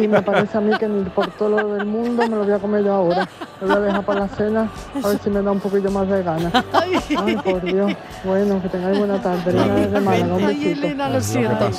[0.00, 2.58] y me parece a mí que por todo lo del mundo me lo voy a
[2.58, 3.28] comer yo ahora.
[3.60, 4.70] Lo voy a dejar para la cena
[5.02, 6.52] a ver si me da un poquillo más de ganas.
[6.72, 7.92] Ay, por Dios.
[8.24, 9.58] Bueno, que tengáis buena tarde.
[10.06, 10.68] Ay.
[10.72, 11.70] Elena, lo siento.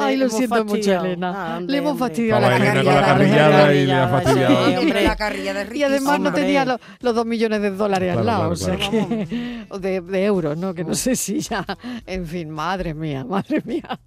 [0.00, 1.04] Ay, Le lo hemos siento mucho, fastidiado.
[1.06, 1.32] Elena.
[1.36, 3.74] Ah, hombre, Le hemos fastidiado la carrillada.
[3.74, 4.58] y le ha fastidiado.
[4.58, 4.78] hombre.
[4.78, 8.26] Hombre, la carrillada es Y además no tenía lo- los dos millones de dólares al
[8.26, 10.74] lado, claro, o sea que- o de, de euros, ¿no?
[10.74, 11.64] Que no sé si ya.
[12.06, 13.98] En fin, madre mía, madre mía.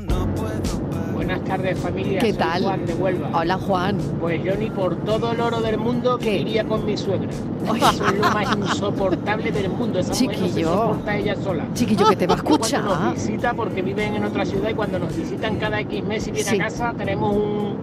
[0.00, 1.12] No puedo parar.
[1.14, 2.62] Buenas tardes familia, ¿Qué soy tal?
[2.64, 3.30] Juan de Huelva.
[3.32, 3.98] Hola, Juan.
[4.20, 7.28] Pues yo ni por todo el oro del mundo iría con mi suegra.
[7.30, 10.00] Eso es lo más insoportable del mundo.
[10.00, 10.68] Esa mujer no se Chiquillo.
[10.74, 11.66] soporta ella sola.
[11.74, 12.84] Chiquillo, que te va a Cuando escuchar.
[12.84, 16.32] nos visita, porque viven en otra ciudad y cuando nos visitan cada X meses y
[16.32, 16.56] viene Sí.
[16.60, 17.76] a casa, tenemos un,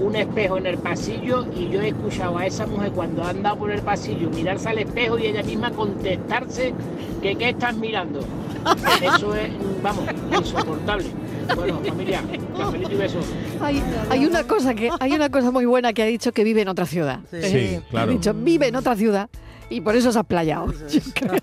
[0.00, 3.56] un espejo en el pasillo y yo he escuchado a esa mujer cuando ha andado
[3.58, 6.74] por el pasillo mirarse al espejo y ella misma contestarse
[7.22, 8.20] que qué estás mirando.
[9.02, 9.50] Eso es,
[9.82, 10.04] vamos,
[10.36, 11.06] insoportable.
[11.54, 12.22] Bueno, familia,
[12.58, 13.24] cafelito y besos.
[13.60, 16.62] Hay, hay una cosa que hay una cosa muy buena que ha dicho que vive
[16.62, 17.20] en otra ciudad.
[17.30, 17.36] Sí.
[17.42, 18.10] Eh, Sí, claro.
[18.10, 19.28] Ha dicho vive en otra ciudad
[19.70, 20.72] y por eso se ha playado.
[20.88, 21.32] Yo creo.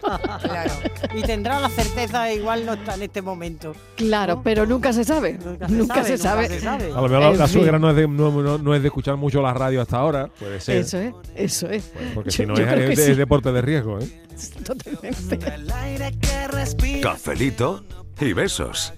[1.16, 3.76] Y tendrá la certeza de igual no está en este momento.
[3.96, 5.38] Claro, pero nunca se sabe.
[5.70, 6.48] Nunca se sabe.
[6.48, 6.86] se sabe.
[6.86, 7.60] A lo mejor la, En la fin.
[7.60, 10.30] suegra no es, de, no, no- no es de escuchar mucho la radio hasta ahora,
[10.40, 10.78] puede ser.
[10.78, 11.92] Eso es, eso es.
[12.16, 14.08] Porque Yo- si no es, es- es deporte de riesgo, ¿eh?
[17.02, 17.84] Cafelito
[18.20, 18.94] y besos.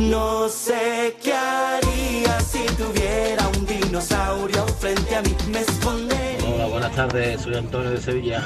[0.00, 5.34] No sé qué haría si tuviera un dinosaurio frente a mí.
[5.50, 5.99] Me escondería.
[7.08, 8.42] Tardes, soy Antonio de Sevilla.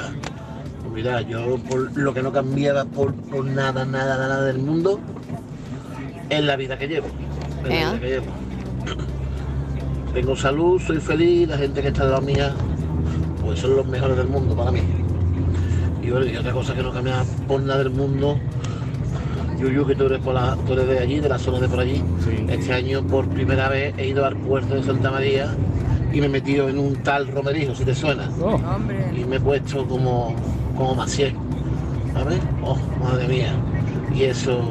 [0.81, 4.97] Pues mira, yo por lo que no cambiaba por, por nada, nada, nada del mundo
[6.29, 7.07] es la vida que llevo.
[7.63, 7.89] Es la Ea.
[7.89, 8.25] vida que llevo.
[10.13, 12.53] Tengo salud, soy feliz, la gente que está de la mía,
[13.43, 14.79] pues son los mejores del mundo para mí.
[16.01, 18.39] Y, bueno, y otra cosa que no cambiaba por nada del mundo,
[19.59, 21.81] Yuyu, que tú eres, por la- tú eres de allí, de la zona de por
[21.81, 22.01] allí.
[22.47, 25.49] Este año por primera vez he ido al puerto de Santa María
[26.15, 28.29] y me he metido en un tal romerijo, si te suena.
[29.13, 30.33] Y me he puesto como,
[30.77, 31.35] como Maciel.
[32.13, 32.39] ¿Sabes?
[32.63, 33.53] Oh, madre mía.
[34.15, 34.61] Y eso,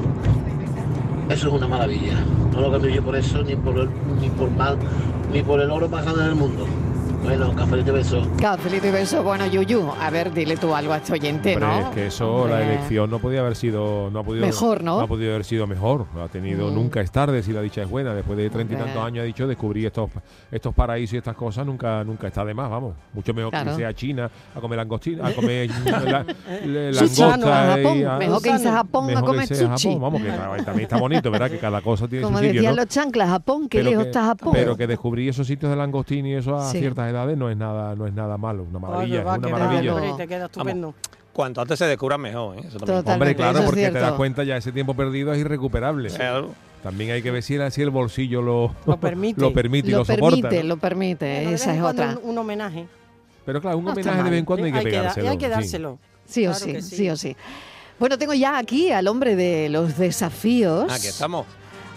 [1.29, 2.15] eso es una maravilla.
[2.51, 3.91] No lo cambio yo por eso, ni por el,
[4.23, 4.79] ni por mal,
[5.31, 6.67] ni por el oro más grande del mundo.
[7.25, 8.23] Bueno, cafelito y beso.
[8.39, 9.23] Cafelito y beso.
[9.23, 11.79] Bueno, Yuyu, a ver, dile tú algo a este oyente, Hombre, ¿no?
[11.81, 14.11] es que eso, la elección no podía haber sido.
[14.11, 15.01] No ha podido, Mejor, ¿no?
[15.01, 16.07] ha podido haber sido mejor.
[16.15, 16.71] No ha tenido.
[16.71, 16.75] Mm.
[16.75, 18.15] Nunca es tarde si la dicha es buena.
[18.15, 20.11] Después de treinta y tantos años ha dicho descubrir estos,
[20.53, 21.65] estos paraísos y estas cosas.
[21.65, 22.95] Nunca nunca está de más, vamos.
[23.15, 23.65] Mucho mejor Claro.
[23.71, 27.39] que irse a China a comer langostina, a comer la, la- a langosta.
[27.39, 28.07] y Japón.
[28.07, 29.47] a- Mejor que irse a Japón a mejor que comer a
[29.79, 29.89] sushi.
[29.95, 31.51] Japón, Vamos, que también está bonito, ¿verdad?
[31.51, 32.83] Que cada cosa tiene Como su sitio, decían ¿no?
[32.83, 34.53] los chanclas, Japón, qué Pero lejos que- está Japón.
[34.53, 36.79] Pero que descubrir esos sitios de langostín y eso a Sí.
[36.81, 39.95] ciertas edades no es nada, no es nada malo, una maravilla, es una maravilla.
[39.95, 40.95] hombre, te queda estupendo.
[41.33, 42.61] Cuanto antes se descubran mejor, ¿eh?
[42.61, 42.99] Eso también.
[42.99, 46.09] Totalmente, Hombre, claro, eso porque te das cuenta ya ese tiempo perdido es irrecuperable.
[46.11, 46.51] Claro.
[46.83, 49.41] También hay que ver si el, si el bolsillo lo, Lo permite.
[49.41, 50.37] lo permite y lo lo, soporta.
[50.37, 50.69] permite, ¿no?
[50.69, 51.53] lo permite.
[51.55, 52.19] Esa es otra.
[52.23, 52.87] Un, un homenaje.
[53.47, 55.31] Pero claro, un No homenaje de vez en cuando hay que Hay que pegárselo.
[55.31, 55.51] hay que sí.
[55.51, 55.99] dárselo.
[56.27, 57.11] Sí o Claro sí, sí, sí.
[57.11, 57.37] o sí.
[57.99, 60.93] Bueno, tengo ya aquí al hombre de los desafíos.
[60.93, 61.47] Aquí estamos.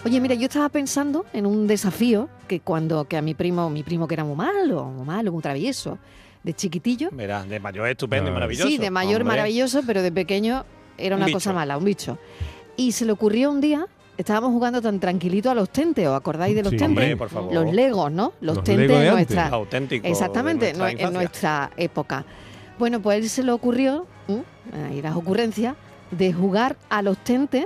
[0.05, 3.83] Oye, mira, yo estaba pensando en un desafío que cuando que a mi primo, mi
[3.83, 5.97] primo que era muy malo, muy malo, muy travieso,
[6.43, 7.09] de chiquitillo.
[7.11, 8.69] Mira, de mayor es estupendo y maravilloso.
[8.69, 9.35] Sí, de mayor Hombre.
[9.37, 10.63] maravilloso, pero de pequeño
[10.97, 12.17] era Un una cosa mala, un bicho.
[12.77, 13.85] Y se le ocurrió un día,
[14.17, 17.03] estábamos jugando tan tranquilo a los tentes, ¿os acordáis de los Sí, tentes?
[17.03, 17.53] hombre, por favor.
[17.53, 18.31] Los legos, ¿no?
[18.39, 22.23] Los, Los tentes de nuestra Auténticos de Exactamente, nuestra no- en nuestra época.
[22.79, 24.43] Bueno, pues a él se le ocurrió, ¿m?
[24.89, 25.75] ahí las ocurrencias,
[26.11, 27.65] de jugar a los tentes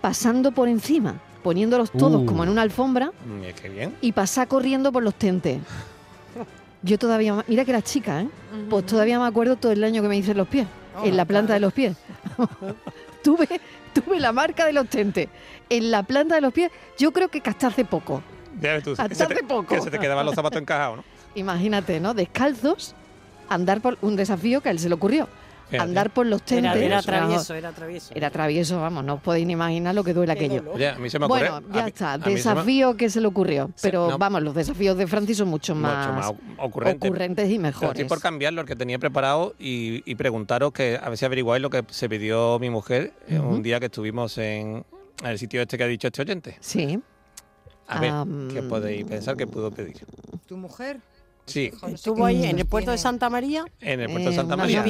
[0.00, 2.26] pasando por encima, poniéndolos todos Uh.
[2.26, 3.94] como en una alfombra Mm, es que bien.
[4.00, 5.60] y pasar corriendo por los tentes.
[6.82, 8.28] Yo todavía, mira que era chica, ¿eh?
[8.68, 10.66] Pues todavía me acuerdo todo el daño que me hice en los pies,
[11.04, 11.96] en la planta de los pies.
[13.22, 13.46] tuve,
[13.94, 15.28] tuve la marca de los tentes
[15.70, 18.22] en la planta de los pies, yo creo que hasta hace poco.
[18.60, 19.66] Ya ves tú, Hasta hace poco.
[19.74, 21.04] Que se te quedaban los zapatos encajados, ¿no?
[21.36, 22.12] Imagínate, ¿no?
[22.12, 22.94] Descalzos,
[23.48, 25.28] andar por un desafío que a él se le ocurrió.
[25.68, 25.82] Fíjate.
[25.88, 26.76] Andar por los tentes.
[26.76, 28.12] Era, era vamos, travieso, era travieso.
[28.14, 30.62] Era travieso, vamos, no os podéis ni imaginar lo que duele aquello.
[30.72, 31.50] Oye, a mí se me ocurre.
[31.50, 32.18] Bueno, ya mí- está.
[32.18, 33.70] me- Desafío que se le ocurrió.
[33.82, 34.16] Pero no.
[34.18, 37.10] vamos, los desafíos de Francis son mucho Mucho más, más ocurrentes.
[37.10, 37.90] ocurrentes y Pero mejores.
[37.90, 41.60] estoy por cambiarlo, el que tenía preparado, y, y preguntaros que a ver si averiguáis
[41.60, 43.54] lo que se pidió mi mujer en Ujú.
[43.56, 44.84] un día que estuvimos en,
[45.22, 46.56] en el sitio este que ha dicho este oyente.
[46.60, 47.00] Sí.
[47.88, 49.96] A ver, Am, ¿qué podéis pensar que pudo pedir?
[50.46, 51.00] ¿Tu mujer?
[51.46, 53.64] Sí, Estuvo ahí en el puerto de Santa María.
[53.80, 54.82] en el puerto de Eh, Santa María.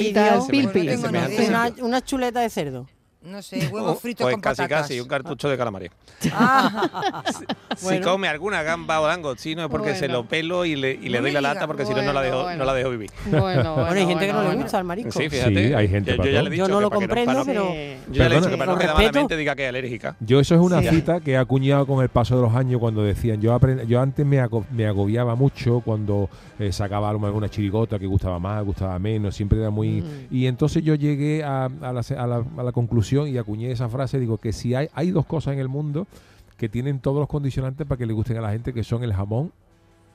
[1.48, 2.88] Una, una chuleta de cerdo.
[3.26, 4.82] No sé, huevos fritos pues con casi patatas.
[4.82, 5.90] casi un cartucho de calamares.
[6.32, 7.22] Ah,
[7.76, 8.06] Si Bueno.
[8.06, 11.32] come alguna gamba o langostino es porque se lo pelo y le, y le doy
[11.32, 12.58] la lata porque si no, no la dejo, bueno.
[12.58, 13.10] no la dejo vivir.
[13.26, 15.10] Bueno, bueno, Bueno, hay gente que no le gusta el marisco.
[15.12, 15.68] Sí, fíjate.
[15.68, 17.64] Sí, hay gente yo, ya le he dicho Yo no que lo comprendo, no- pero...
[17.74, 20.16] Yo ya le he dicho que para no malamente diga que es alérgica.
[20.20, 20.88] Yo eso es una Sí.
[20.88, 24.00] cita que he acuñado con el paso de los años cuando decían, yo aprend- yo
[24.00, 24.38] antes me
[24.86, 30.02] agobiaba mucho cuando eh, sacaba alguna chirigota que gustaba más, gustaba menos, siempre era muy...
[30.02, 30.34] Mm.
[30.34, 33.88] Y entonces yo llegué a, a la, a la- a la conclusión y acuñé esa
[33.88, 36.06] frase, digo que si hay, hay dos cosas en el mundo
[36.56, 39.12] que tienen todos los condicionantes para que le gusten a la gente, que son el
[39.12, 39.52] jamón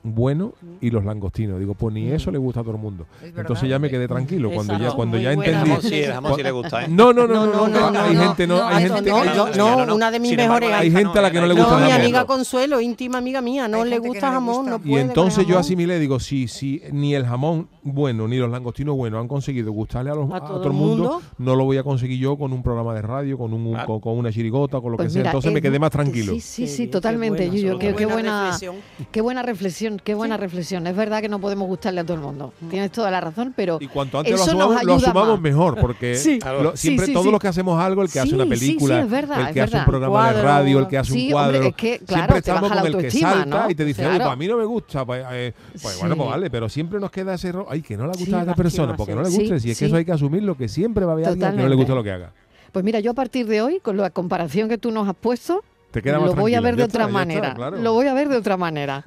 [0.02, 1.58] bueno y los langostinos.
[1.60, 3.06] Digo, pues ni eso le gusta a todo el mundo.
[3.20, 3.40] verdad.
[3.40, 4.50] Entonces ya me quedé tranquilo.
[4.50, 5.50] Cuando ya, cuando ya entendí.
[5.70, 6.88] El jamón sí, el jamón sí le gusta, ¿eh?
[6.88, 8.82] No, no, no, no, No, no, no, no, no, hay no, gente, no, no, hay
[8.88, 9.48] gente no, que yo-
[9.86, 11.84] no, una de mis mejores hay gente a la que no le gusta No, el
[11.84, 12.04] mi jamón.
[12.04, 15.60] amiga Consuelo, íntima amiga mía, no le gusta jamón, no puede Y entonces yo jamón.
[15.60, 20.10] asimilé, digo, si, si ni el jamón bueno ni los langostinos buenos han conseguido gustarle
[20.10, 21.22] a, los, a, todo todo el mundo, mundo.
[21.38, 24.16] no lo voy a conseguir yo con un programa de radio, con un, con, con
[24.18, 25.20] una chirigota, con lo Pues que sea.
[25.22, 26.32] mira, Entonces me es quedé más tranquilo.
[26.34, 27.78] Sí, sí, sí, totalmente, buena, Yuyo.
[27.78, 28.76] qué Qué, buena buena, reflexión.
[29.10, 30.86] qué buena reflexión, qué buena reflexión.
[30.86, 32.52] Es verdad que no podemos gustarle a todo el mundo.
[32.70, 35.80] Tienes toda la razón, pero Y cuanto antes lo eso nos asumamos, lo asumamos mejor,
[35.80, 36.38] porque Sí.
[36.44, 37.32] lo- siempre sí, todos sí.
[37.32, 39.54] los que hacemos algo, el que hace una Sí, sí, sí, película, es verdad, el
[39.54, 42.22] que hace un programa de radio, el que hace un cuadro, hombre, es que, claro,
[42.22, 44.64] siempre estamos con el que salta y te dice, oye, pues a mí no me
[44.64, 47.96] gusta, pues, eh, pues bueno, pues vale, pero siempre nos queda ese ro- ay, que
[47.96, 49.70] no le gusta Sí, a esta va, ¿qué persona, porque no le guste, Sí, si
[49.72, 51.56] es que eso hay que asumirlo, que siempre va a haber alguien que no le
[51.56, 51.76] Totalmente.
[51.82, 52.32] gusta lo que haga.
[52.72, 55.62] Pues mira, yo a partir de hoy, con la comparación que tú nos has puesto,
[55.90, 57.54] Te queda más lo voy a ver de otra está, ya está, manera.
[57.54, 57.76] claro.
[57.78, 59.04] Lo voy a ver de otra manera.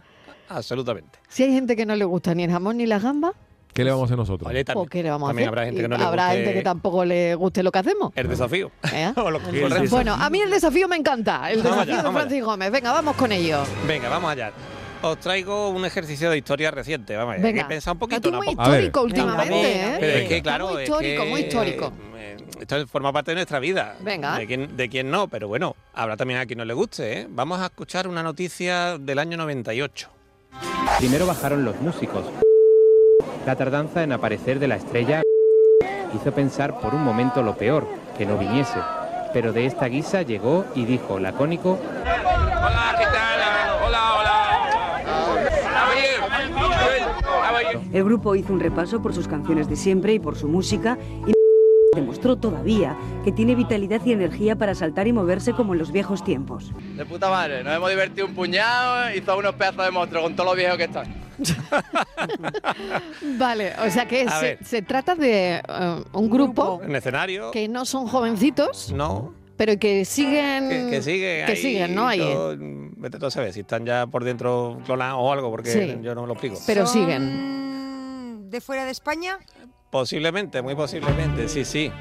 [0.50, 1.18] Absolutamente.
[1.28, 3.34] Si hay gente que no le gusta ni el jamón ni la gamba,
[3.74, 4.50] ¿Qué le vamos a hacer nosotros?
[4.50, 5.60] Oye, pues ¿qué le vamos a también hacer?
[5.60, 8.14] habrá gente que no le habrá guste gente que tampoco le guste lo que hacemos.
[8.16, 8.72] el desafío.
[8.94, 9.12] ¿Eh?
[9.18, 9.88] O lo que corre.
[9.90, 11.52] Bueno, a mí el desafío me encanta.
[11.52, 12.72] El desafío allá, de Francis Gómez.
[12.72, 13.64] Venga, vamos con ello.
[13.86, 14.54] Venga, vamos allá.
[15.02, 17.16] Os traigo un ejercicio de historia reciente.
[17.16, 17.36] Vamos.
[17.36, 17.48] Venga.
[17.48, 18.32] Hay que pensar un Está poquito.
[18.32, 19.98] tú muy histórico últimamente, ¿eh?
[20.00, 21.94] Pero es que, Está claro, muy es histórico, que, muy histórico.
[22.18, 23.96] eh, esto forma parte de nuestra vida.
[24.00, 24.38] Venga.
[24.38, 27.20] De quién, de quién no, pero bueno, habrá también a quien no le guste.
[27.22, 27.28] ¿eh?
[27.30, 30.10] Vamos a escuchar una noticia del año 98.
[30.98, 32.26] Primero bajaron los músicos.
[33.46, 35.22] La tardanza en aparecer de la estrella
[36.16, 38.80] hizo pensar por un momento lo peor, que no viniese.
[39.34, 43.86] Pero de esta guisa llegó y dijo lacónico, Hola, ¿qué tal?
[43.86, 44.26] Hola, hola.
[47.96, 51.32] El grupo hizo un repaso por sus canciones de siempre y por su música y
[51.96, 56.22] demostró todavía que tiene vitalidad y energía para saltar y moverse como en los viejos
[56.22, 56.74] tiempos.
[56.98, 60.48] De puta madre, nos hemos divertido un puñado, hizo unos pedazos de monstruos con todos
[60.50, 61.06] los viejos que están.
[63.38, 64.28] Vale, o sea que
[64.62, 69.34] se, trata de eh, un grupo En escenario, que no son jovencitos, no.
[69.56, 70.68] pero que siguen.
[70.68, 72.08] Que, que sigue que ahí siguen, ¿no?
[72.08, 72.20] Ahí.
[72.20, 75.98] todo- vete tú a saber si están ya por dentro clonados o algo, porque Sí.
[76.02, 76.58] yo no me lo explico.
[76.68, 77.65] Pero ¿Son siguen.
[78.56, 79.38] ¿De fuera de España?
[79.90, 81.92] Posiblemente, muy posiblemente, sí, sí.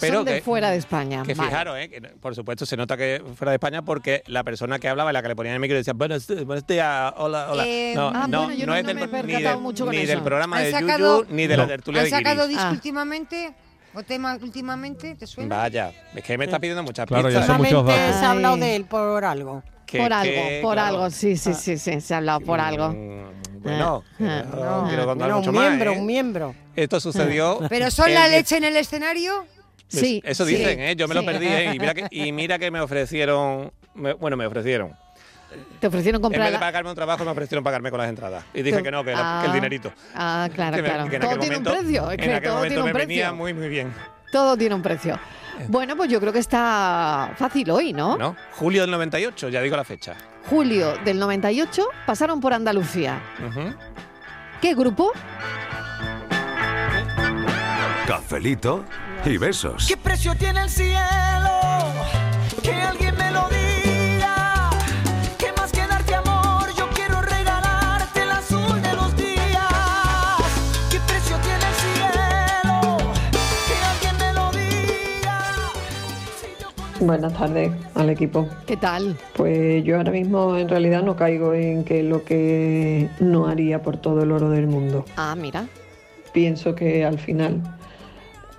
[0.00, 1.22] Pero son de que, fuera de España.
[1.24, 1.48] que Vale.
[1.48, 1.88] fijaros, ¿eh?
[1.88, 5.12] que por supuesto se nota que fuera de España porque la persona que hablaba y
[5.12, 7.64] la que le ponía en el micro decía, buenos, buenos días, hola, hola.
[7.68, 9.54] Eh, no, ah, no, bueno, yo no no- es no del, me he ni, percatado
[9.54, 10.08] del- mucho con ni eso.
[10.12, 11.68] del programa ¿Han de sacado- Yuyu ni de la No.
[11.68, 12.48] tertulia ¿Han de sacado Guiris.
[12.56, 12.72] disco Ah.
[12.72, 13.54] últimamente?
[13.94, 15.14] ¿O tema últimamente?
[15.14, 15.56] ¿Te suena?
[15.56, 17.46] Vaya, es que me está pidiendo muchas Claro, ya pistas.
[17.46, 18.16] son muchos datos.
[18.18, 19.62] se ha hablado de él por algo.
[19.86, 22.58] Que- por algo, que, por claro, algo, sí, sí, sí, sí, se ha hablado por
[22.58, 22.92] algo.
[23.62, 24.84] Bueno, Ah, no ah.
[24.88, 25.68] quiero contar Mira, mucho un más.
[25.68, 25.98] miembro, ¿eh?
[25.98, 26.54] un miembro.
[26.74, 27.60] Esto sucedió.
[27.68, 29.44] ¿Pero son la leche en el escenario?
[29.88, 30.96] Sí, Eso sí, dicen, ¿eh?
[30.96, 31.72] Yo me lo perdí, ¿eh?
[31.74, 33.70] Y mira que, y mira que me ofrecieron.
[33.94, 34.92] me- bueno, me ofrecieron.
[35.80, 36.44] Te ofrecieron En comprar.
[36.44, 38.42] vez de pagarme un trabajo, me ofrecieron pagarme con las entradas.
[38.54, 39.50] Y dije que no, que, el Ah.
[39.52, 39.92] dinerito.
[40.14, 41.10] Ah, claro, Que me- claro.
[41.10, 42.10] que en Todo tiene un precio.
[42.10, 43.92] Es en que aquel todo momento tiene un me venía muy, muy bien.
[44.32, 45.18] Todo tiene un precio.
[45.68, 48.16] Bueno, pues yo creo que está fácil hoy, ¿no?
[48.16, 48.36] ¿No?
[48.52, 50.14] Julio del 98, ya digo la fecha.
[50.48, 53.20] Julio del 98 pasaron por Andalucía.
[54.60, 55.12] ¿Qué grupo?
[58.06, 58.84] Cafelito
[59.24, 59.86] y besos.
[59.88, 61.60] ¿Qué precio tiene el cielo?
[62.62, 63.11] Que alguien
[77.04, 78.46] Buenas tardes al equipo.
[78.66, 79.16] ¿Qué tal?
[79.34, 83.96] Pues yo ahora mismo en realidad no caigo en que lo que no haría por
[83.96, 85.04] todo el oro del mundo.
[85.16, 85.66] Ah, mira.
[86.32, 87.60] Pienso que al final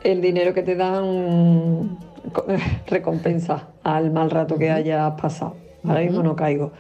[0.04, 1.98] el dinero que te dan
[2.34, 2.46] co-
[2.88, 5.56] recompensa al mal rato que hayas pasado.
[5.86, 6.74] Ahora mismo no caigo.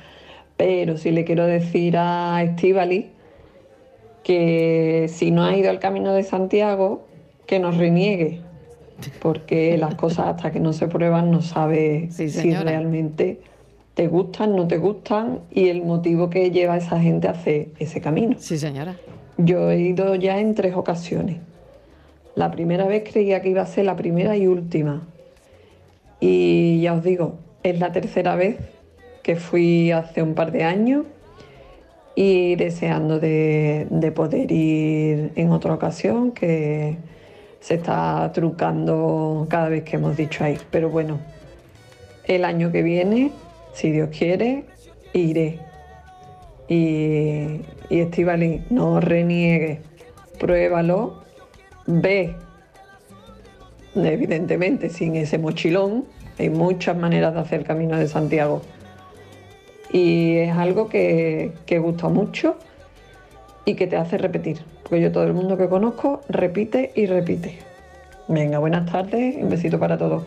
[0.58, 3.12] Pero sí le quiero decir a Estivali
[4.24, 7.08] que si no ha ido al camino de Santiago,
[7.46, 8.42] que nos reniegue.
[9.22, 13.42] Porque las cosas hasta que no se prueban no sabe si realmente
[13.94, 17.70] te gustan, no te gustan y el motivo que lleva a esa gente a hacer
[17.80, 18.36] ese camino.
[18.40, 18.96] Sí, señora.
[19.38, 21.38] Yo he ido ya en tres ocasiones.
[22.36, 25.08] La primera vez creía que iba a ser la primera y última.
[26.20, 28.58] Y ya os digo, es la tercera vez
[29.22, 31.06] que fui hace un par de años
[32.16, 36.98] y deseando de, de poder ir en otra ocasión, que
[37.64, 40.60] se está trucando cada vez que hemos dicho ir.
[40.70, 41.20] Pero bueno,
[42.26, 43.32] el año que viene,
[43.74, 44.66] si Dios quiere,
[45.14, 45.60] iré.
[46.68, 49.80] Y, y Estivali, no reniegue,
[50.40, 51.24] pruébalo,
[51.86, 52.36] ve,
[53.96, 56.06] evidentemente sin ese mochilón,
[56.40, 58.62] hay muchas maneras de hacer camino de Santiago.
[59.90, 62.58] Y es algo que, que gusta mucho
[63.64, 64.73] y que te hace repetir.
[64.84, 67.60] Porque yo todo el mundo que conozco repite y repite.
[68.28, 70.24] Venga, buenas tardes un besito para todos.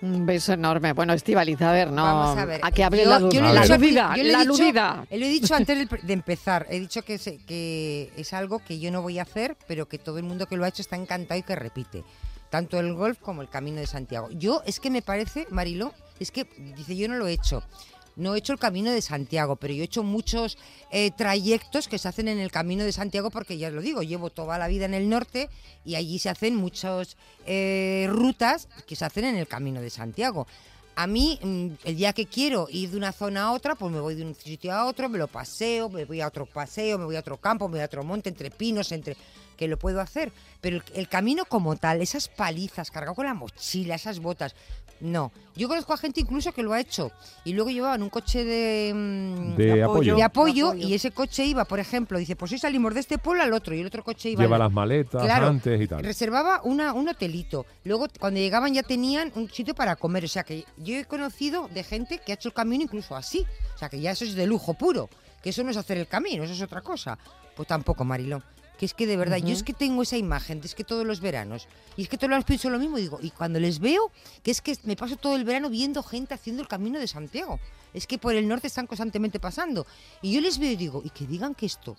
[0.00, 0.92] Un beso enorme.
[0.92, 2.04] Bueno, Estivaliz, a ver, no.
[2.04, 2.60] Vamos a ver.
[2.72, 4.38] que hable Yo- la, yo luz- le he la dicho- aludida, yo le he la
[4.40, 5.06] dicho- aludida.
[5.10, 6.66] Lo he dicho antes de empezar.
[6.70, 9.98] He dicho que, se- que es algo que yo no voy a hacer, pero que
[9.98, 12.04] todo el mundo que lo ha hecho está encantado y que repite.
[12.48, 14.28] Tanto el golf como el Camino de Santiago.
[14.30, 16.46] Yo, es que me parece, Marilo, es que,
[16.76, 17.62] dice, yo no lo he hecho.
[18.18, 20.58] No he hecho el Camino de Santiago, pero yo he hecho muchos
[20.90, 24.02] eh, trayectos que se hacen en el Camino de Santiago, porque ya os lo digo,
[24.02, 25.48] llevo toda la vida en el norte
[25.84, 27.16] y allí se hacen muchas
[27.46, 30.48] eh, rutas que se hacen en el Camino de Santiago.
[30.96, 34.00] A mí, mm, el día que quiero ir de una zona a otra, pues me
[34.00, 37.04] voy de un sitio a otro, me lo paseo, me voy a otro paseo, me
[37.04, 39.16] voy a otro campo, me voy a otro monte, entre pinos, entre
[39.56, 40.32] que lo puedo hacer.
[40.60, 44.56] Pero el, el camino como tal, esas palizas, cargado con la mochila, esas botas,
[45.00, 45.32] no.
[45.56, 47.10] Yo conozco a gente incluso que lo ha hecho
[47.44, 50.14] y luego llevaban un coche de, mm, De apoyo.
[50.14, 53.42] de apoyo y ese coche iba, por ejemplo, dice, pues hoy salimos de este pueblo
[53.42, 56.04] al otro y el otro coche iba Lleva al- las maletas Claro, antes y tal.
[56.04, 57.66] Reservaba una, un hotelito.
[57.84, 60.24] Luego, cuando llegaban, ya tenían un sitio para comer.
[60.24, 63.44] O sea, que yo he conocido de gente que ha hecho el camino incluso así.
[63.74, 65.08] O sea, que ya eso es de lujo puro.
[65.42, 67.18] Que eso no es hacer el camino, eso es otra cosa.
[67.56, 68.44] Pues tampoco, Marilón.
[68.78, 71.20] Que es que de verdad, yo es que tengo esa imagen, es que todos los
[71.20, 71.66] veranos,
[71.96, 74.12] y es que todos los pienso lo mismo, digo, y cuando les veo,
[74.44, 77.58] que es que me paso todo el verano viendo gente haciendo el camino de Santiago.
[77.92, 79.84] Es que por el norte están constantemente pasando.
[80.22, 81.96] Y yo les veo y digo, y que digan que esto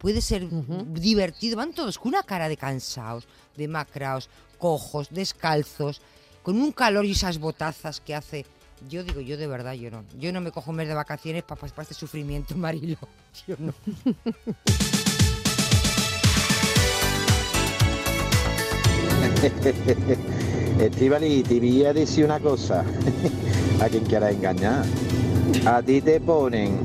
[0.00, 0.48] puede ser
[0.92, 1.56] divertido.
[1.56, 6.00] Van todos con una cara de cansados, de macraos, cojos, descalzos,
[6.42, 8.46] con un calor y esas botazas que hace.
[8.88, 10.04] Yo digo, yo de verdad, yo no.
[10.18, 12.98] Yo no me cojo un mes de vacaciones para este sufrimiento, Marilo.
[13.46, 13.74] Yo no.
[20.80, 22.84] Estivali, te voy a decir una cosa
[23.80, 24.84] a quien quiera engañar.
[25.66, 26.78] A ti te ponen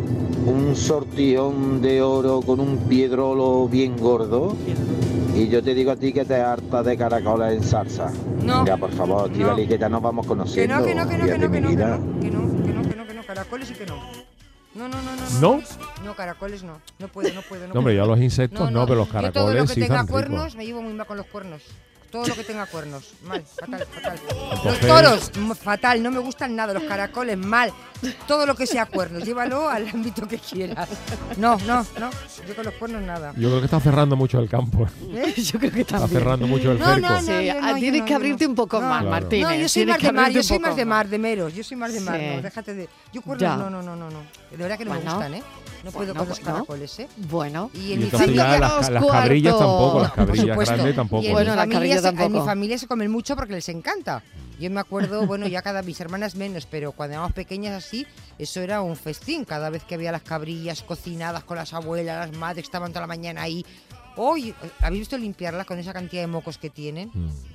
[0.46, 4.56] un sortijón de oro con un piedrolo bien gordo
[5.36, 8.12] y yo te digo a ti que te harta de caracoles en salsa.
[8.44, 8.60] No.
[8.64, 10.78] Venga, por favor, Estivali, que ya nos vamos Que conociendo.
[10.80, 11.98] no, que no, que no, que de no, que mi no, que vida.
[11.98, 13.96] no, que no, que no, que no, que no, caracoles y que no.
[14.76, 15.40] No, no, no, no.
[15.58, 15.64] ¿No?
[16.04, 16.80] No, caracoles no.
[17.00, 17.66] No puedo, no puedo.
[17.68, 20.02] No, hombre, ya los insectos no, pero los Yo todo lo caracoles que sí tenga
[20.02, 20.12] ricos.
[20.12, 21.62] cuernos, me llevo muy mal con los cuernos.
[22.16, 24.20] Todo lo que tenga cuernos, mal, fatal, fatal.
[24.64, 26.74] Los toros, fatal, no me gustan nada.
[26.74, 27.74] Los caracoles, mal.
[28.28, 30.88] Todo lo que sea cuernos, llévalo al ámbito que quieras.
[31.38, 32.10] No, no, no.
[32.48, 33.34] Yo con los cuernos nada.
[33.36, 34.88] Yo creo que está cerrando mucho el campo.
[35.14, 35.34] ¿Eh?
[35.42, 37.02] Yo creo que Está cerrando mucho el No, cerco.
[37.08, 38.50] no, no, Sí, ah, no, tienes no, que abrirte no.
[38.52, 38.88] un poco No.
[38.88, 39.10] más, Claro.
[39.10, 39.48] Martínez.
[39.48, 41.54] No, yo soy tienes más que de mar, yo soy más de mar, de meros,
[41.54, 42.26] yo soy más de mar, Sí.
[42.36, 42.90] no, déjate de...
[43.14, 43.58] Yo cuernos, Ya.
[43.58, 44.20] no, no, no, no, no,
[44.52, 45.44] de verdad que no me gustan, ¿eh?
[45.86, 47.08] No puedo Bueno, con los caracoles, ¿eh?
[47.30, 47.70] Bueno.
[47.74, 48.60] Y Y en mi entonces familia...
[48.60, 51.24] las, las cabrillas tampoco, las cabrillas grandes tampoco.
[51.24, 52.46] Y en, Bueno, mi la familia cabrilla se, en mi tampoco.
[52.46, 54.24] familia se comen mucho porque les encanta.
[54.60, 58.08] Yo me acuerdo, bueno, ya cada mis hermanas menos, pero cuando éramos pequeñas así,
[58.40, 59.46] eso era un festín.
[59.46, 63.08] Cada vez que había las cabrillas cocinadas con las abuelas, las madres estaban toda la
[63.08, 63.64] mañana ahí.
[64.18, 67.12] Hoy, ¿habéis visto limpiarlas con esa cantidad de mocos que tienen?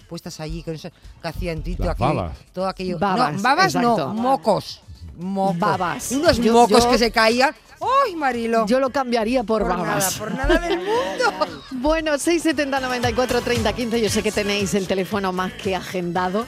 [0.08, 2.36] Puestas allí, con eso que hacían tito Las aquí, babas.
[2.52, 2.96] todo aquello.
[2.98, 3.96] Babas, no, babas exacto.
[3.96, 4.82] no, mocos.
[5.16, 5.58] Mocos.
[5.58, 6.12] Babas.
[6.12, 7.54] Unos Yo- mocos yo- que se caían.
[7.80, 8.66] ¡Ay, Marilo!
[8.66, 9.86] Yo lo cambiaría por, Por babas.
[9.86, 11.60] nada, por nada del mundo.
[11.72, 14.00] Bueno, 670 94 30 15.
[14.02, 16.44] Yo sé que tenéis el teléfono más que agendado,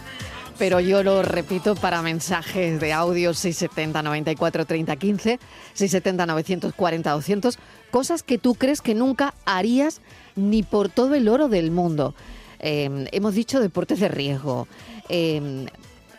[0.59, 5.39] pero yo lo repito para mensajes de audio 670 94 30 15,
[5.72, 7.59] 670 940 200.
[7.91, 10.03] Cosas que tú crees que nunca harías
[10.37, 12.14] ni por todo el oro del mundo.
[12.59, 14.68] Eh, hemos dicho deportes de riesgo.
[15.09, 15.66] eh,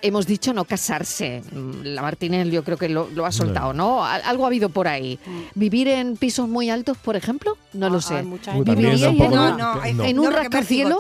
[0.06, 1.42] Hemos dicho no casarse.
[1.52, 4.04] Mm, La Martínez yo creo que lo, lo ha soltado, ¿no?
[4.06, 5.18] Al- Algo ha habido por ahí.
[5.56, 7.58] ¿Vivir en pisos muy altos, por ejemplo?
[7.72, 8.22] No lo sé.
[8.22, 10.04] ¿Viviríais un poco en, No, no.
[10.04, 10.98] en un rascacielos?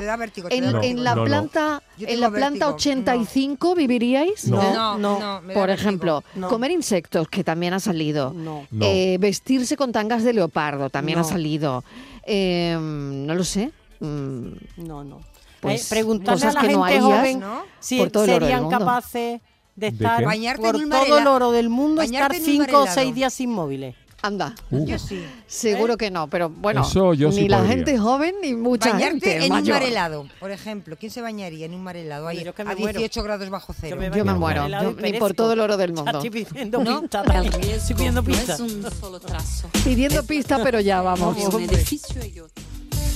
[0.49, 2.75] En, la planta, en la planta vértigo, no.
[2.75, 4.47] 85 viviríais?
[4.47, 4.97] No.
[4.97, 6.47] No, Por ejemplo, No.
[6.47, 8.33] comer insectos, que también ha salido.
[8.79, 11.83] Eh, vestirse con tangas de leopardo, también ha salido.
[12.25, 13.71] Eh, no lo sé.
[13.99, 14.47] Mm,
[14.77, 15.19] No, no.
[15.63, 17.63] Pues, Eh, preguntarle cosas a la que no gente harías joven ¿no?
[17.79, 18.79] si por todo el oro del serían mundo.
[18.79, 19.41] capaces de
[19.75, 20.25] ¿De estar qué?
[20.25, 22.81] Bañarte por en un todo el oro del mundo, Bañarte estar en un mar cinco
[22.83, 23.95] o seis días inmóviles.
[24.21, 24.55] anda.
[24.71, 25.21] Uh, Yo sí.
[25.47, 27.75] Seguro que no, pero bueno, Eso yo ni sí la podría.
[27.75, 29.73] gente joven ni mucha Bañarte gente en un mayor.
[29.79, 30.95] mar helado, por ejemplo.
[30.97, 32.99] ¿Quién se bañaría en un mar helado ahí Bueno, yo que me a muero.
[32.99, 33.97] 18 grados bajo cero?
[33.99, 35.19] me Yo me baño muero, en helado yo- y ni perezco.
[35.25, 36.17] por todo el oro del Ya mundo.
[36.19, 37.01] Estoy pidiendo ¿No?
[37.01, 37.19] pista.
[37.21, 37.71] El también.
[37.71, 38.53] Estoy pidiendo no pista.
[38.53, 39.67] es un solo trazo.
[39.83, 41.37] Pidiendo pista, pero ya vamos.
[41.37, 42.63] Es un edificio y otro.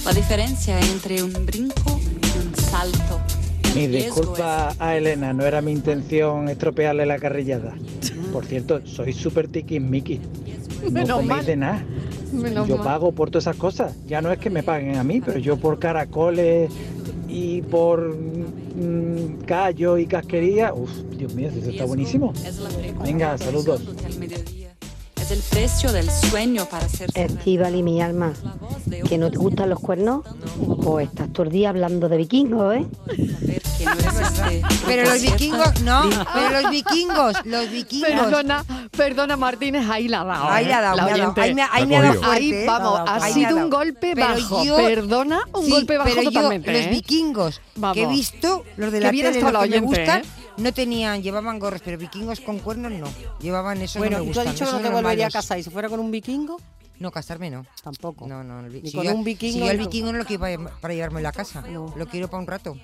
[0.03, 3.19] La diferencia entre un brinco y un salto.
[3.75, 7.75] Mi disculpa a Elena, no era mi intención estropearle la carrillada.
[8.33, 10.19] Por cierto, soy súper tiquismiquis.
[10.83, 11.45] No Menos coméis mal.
[11.45, 11.85] de nada.
[12.33, 12.85] Menos Yo mal.
[12.85, 13.95] pago por todas esas cosas.
[14.07, 16.71] Ya no es que me paguen a mí, pero yo por caracoles
[17.27, 20.73] y por mm, callo y casquería.
[20.73, 22.33] Uf, Dios mío, eso está buenísimo.
[23.03, 23.81] Venga, saludos.
[25.27, 28.31] Es el precio del sueño para ser Estival y mi alma,
[29.09, 30.23] que no te gustan los cuernos,
[30.83, 32.85] pues estás todo el día hablando de vikingos, ¿eh?
[34.85, 36.03] Pero los vikingos, no,
[36.33, 38.09] pero los vikingos, los vikingos.
[38.09, 38.63] Perdona,
[38.95, 40.49] perdona Martínez, ahí la ha dado.
[40.49, 40.69] Ahí ¿eh?
[40.69, 41.13] dado, La ha dado.
[41.21, 41.41] oyente.
[41.41, 42.63] Ahí me ha- ahí me ha dado fuerte, Ahí, ¿eh?
[42.65, 43.69] vamos, ha sido un dado.
[43.69, 44.63] golpe bajo.
[44.63, 46.71] yo- Perdona, un Sí, golpe bajo pero yo, totalmente.
[46.71, 46.89] los ¿eh?
[46.89, 47.61] vikingos
[47.93, 50.25] que he visto, los de la tele, los la que me gustan, ¿eh?
[50.57, 53.07] No tenían, llevaban gorros, pero vikingos con cuernos no.
[53.39, 55.59] Llevaban eso Bueno, no me ¿y tú has dicho que no te volvería a casar?
[55.59, 56.59] ¿Y si fuera con un vikingo?
[56.99, 57.65] No, casarme no.
[57.83, 58.27] Tampoco.
[58.27, 58.59] No, no.
[58.61, 59.83] el vi- Ni si con yo- un vikingo Si yo el no.
[59.83, 61.63] vikingo no lo quiero para, para llevarme a la casa.
[61.67, 62.75] Lo quiero para un rato.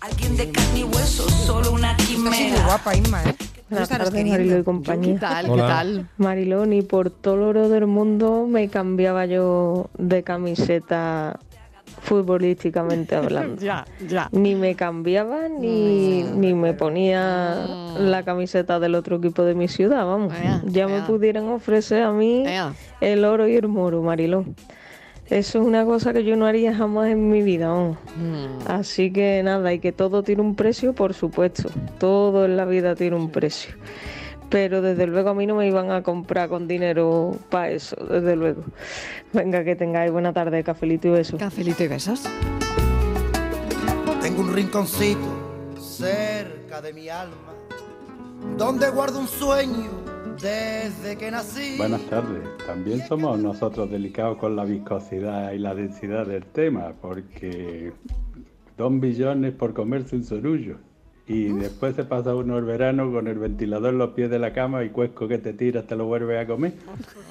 [0.00, 2.64] Alguien de carne y hueso, solo una Está siendo quimera.
[2.64, 3.34] guapa, Isma, ¿eh?
[3.38, 4.12] ¿Tú Buenas tardes?
[4.12, 5.14] Marilo y compañía.
[5.14, 5.46] ¿Qué tal?
[5.46, 6.08] ¿Qué tal?
[6.16, 11.38] Mariló, ni por todo el oro del mundo me cambiaba yo de camiseta
[12.00, 13.60] futbolísticamente hablando.
[13.62, 14.28] Ya, ya.
[14.32, 17.66] Ni me cambiaba ni, ni me ponía
[17.98, 20.32] la camiseta del otro equipo de mi ciudad, vamos.
[20.66, 22.44] ya me pudieran ofrecer a mí
[23.00, 24.44] el oro y el moro, Mariló.
[25.30, 27.98] Eso es una cosa que yo no haría jamás en mi vida, vamos.
[28.66, 31.70] Así que nada, y que todo tiene un precio, por supuesto.
[32.00, 33.74] Todo en la vida tiene un precio.
[34.50, 38.34] Pero desde luego a mí no me iban a comprar con dinero para eso, desde
[38.34, 38.64] luego.
[39.32, 41.38] Venga, que tengáis buena tarde, cafelito y besos.
[41.38, 42.24] Cafelito y besos.
[44.20, 47.54] Tengo un rinconcito cerca de mi alma,
[48.58, 49.90] donde guardo un sueño
[50.40, 51.76] desde que nací.
[51.78, 52.42] Buenas tardes.
[52.66, 57.92] También somos nosotros delicados con la viscosidad y la densidad del tema, porque
[58.76, 60.78] dos billones por comerse un sorullo.
[61.32, 64.52] Y después se pasa uno el verano con el ventilador en los pies de la
[64.52, 66.72] cama y cuesco que te tiras te lo vuelves a comer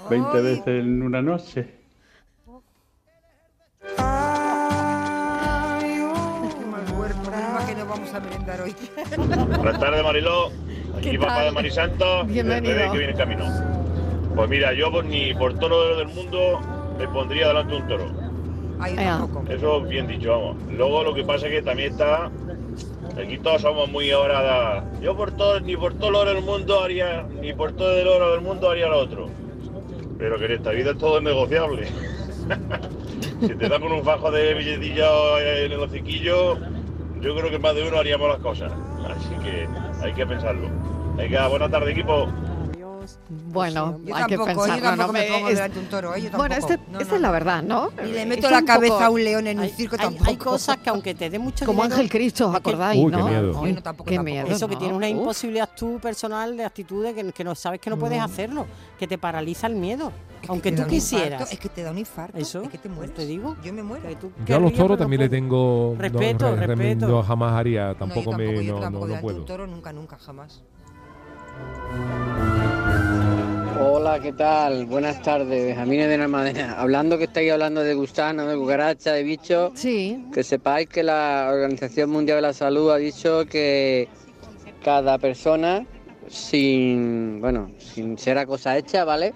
[0.10, 1.68] 20 veces en una noche.
[7.90, 8.76] Vamos a merendar hoy.
[9.58, 10.50] Buenas tardes, Mariló.
[11.02, 11.46] ¿Qué Aquí papá tal?
[11.46, 12.76] de Marisanto, y el Bienvenido.
[12.76, 13.46] bebé que viene en camino.
[14.36, 16.60] Pues mira, yo por, ni por toro del mundo
[16.98, 18.06] me pondría delante un toro.
[18.80, 19.44] Tampoco.
[19.52, 20.58] Eso bien dicho, vamos.
[20.72, 22.32] Luego lo que pasa es que también está...
[23.22, 24.42] Aquí todos somos muy ahora...
[24.42, 27.24] da- Yo por todo, ni por todo el oro del mundo haría...
[27.42, 29.28] Ni por todo el oro del mundo haría lo otro.
[30.18, 31.88] Pero que en esta vida todo es negociable.
[33.42, 36.58] si te dan con un fajo de billetillos en el hociquillo,
[37.22, 38.72] yo creo que más de uno haríamos las cosas.
[39.08, 39.68] Así que
[40.04, 40.68] hay que pensarlo.
[41.16, 42.28] Venga, buena tarde equipo.
[43.52, 44.84] Bueno, Yo hay que tampoco, yo pensarlo.
[44.90, 45.14] tampoco ¿no?
[45.14, 46.22] me pongo Es- delante de un toro, ¿eh?
[46.22, 47.90] Yo Bueno, este- No, esta no, es la verdad, ¿no?
[48.04, 50.30] Ni le meto la cabeza poco- a un león en un Hay- circo hay, tampoco.
[50.30, 51.96] hay cosas que aunque te dé mucho Como dinero...
[51.96, 53.28] Ángel Cristo, ¿os es que- acordáis, Uy, qué no?
[53.28, 53.50] miedo.
[53.52, 54.34] Uy, Bueno, tampoco, qué tampoco.
[54.34, 54.48] miedo.
[54.48, 55.12] Eso que tiene una Uf.
[55.14, 58.24] imposibilidad tú personal de actitudes que, que no sabes que no puedes Mm.
[58.26, 58.66] hacerlo,
[58.98, 60.12] que te paraliza el miedo.
[60.42, 61.52] Es Aunque tú infarto, quisieras.
[61.52, 62.38] es que te da un infarto.
[62.38, 63.14] Eso, Es que te mueres.
[63.14, 63.56] te digo.
[63.64, 64.08] Yo me muero.
[64.08, 67.08] Que tú Yo a los toros también le tengo Respeto, re- respeto.
[67.08, 69.40] no, jamás haría, yo tampoco me yo no, puedo.
[69.40, 70.64] un toro nunca, nunca, jamás.
[73.80, 74.86] Hola, ¿qué tal?
[74.86, 76.74] Buenas tardes, Benjamín de Almadena.
[76.80, 80.26] Hablando que estáis hablando de gusano, de cucaracha, de bichos, Sí.
[80.34, 84.08] que sepáis que la Organización Mundial de la Salud ha dicho que
[84.84, 85.86] cada persona,
[86.28, 89.34] sin, bueno, sin ser a cosa hecha, ¿vale?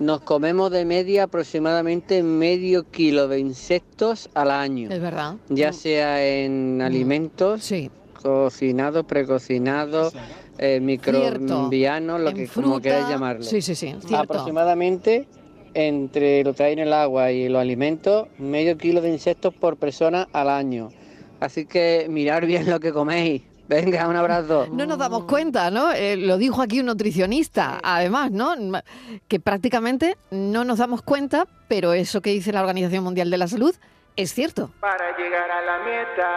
[0.00, 5.36] Nos comemos de media aproximadamente medio kilo de insectos al año, Es verdad.
[5.48, 7.72] ya sea en alimentos,
[8.20, 10.12] cocinados, precocinados,
[10.58, 13.42] eh, microbianos, lo En que como queráis llamarlo.
[13.42, 14.16] Sí, sí, sí, cierto.
[14.16, 15.26] Aproximadamente
[15.74, 19.76] entre lo que hay en el agua y los alimentos, medio kilo de insectos por
[19.76, 20.88] persona al año.
[21.38, 23.42] Así que mirar bien lo que coméis.
[23.68, 24.68] Venga, un abrazo.
[24.72, 25.92] No nos damos cuenta, ¿no?
[25.92, 28.54] Eh, lo dijo aquí un nutricionista, además, ¿no?
[29.28, 33.48] Que prácticamente no nos damos cuenta, pero eso que dice la Organización Mundial de la
[33.48, 33.74] Salud
[34.14, 34.70] es cierto.
[34.80, 36.28] Para llegar a la meta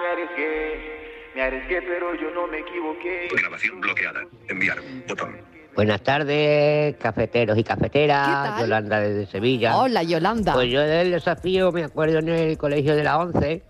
[0.00, 1.05] me arriesgué,
[1.36, 3.28] me arriesgué pero yo no me equivoqué.
[3.38, 4.22] Grabación bloqueada.
[4.48, 4.78] Enviar.
[5.06, 5.36] Botón.
[5.74, 8.58] Buenas tardes, cafeteros y ¿Qué cafeteras.
[8.58, 9.76] Yolanda desde Sevilla.
[9.76, 10.54] Hola, Yolanda.
[10.54, 13.62] Pues yo del desafío me acuerdo en el colegio de la 11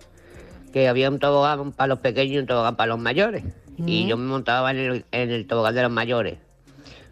[0.73, 3.43] que había un tobogán para los pequeños y un tobogán para los mayores.
[3.79, 4.09] Y Mm.
[4.09, 6.39] yo me montaba en el, en el tobogán de los mayores.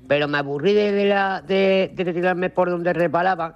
[0.06, 3.54] Pero me aburrí de, de la, de, de tirarme por donde reparaban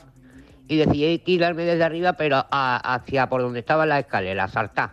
[0.66, 4.90] y decidí tirarme desde arriba, pero a- hacia por donde estaba la escalera, saltar.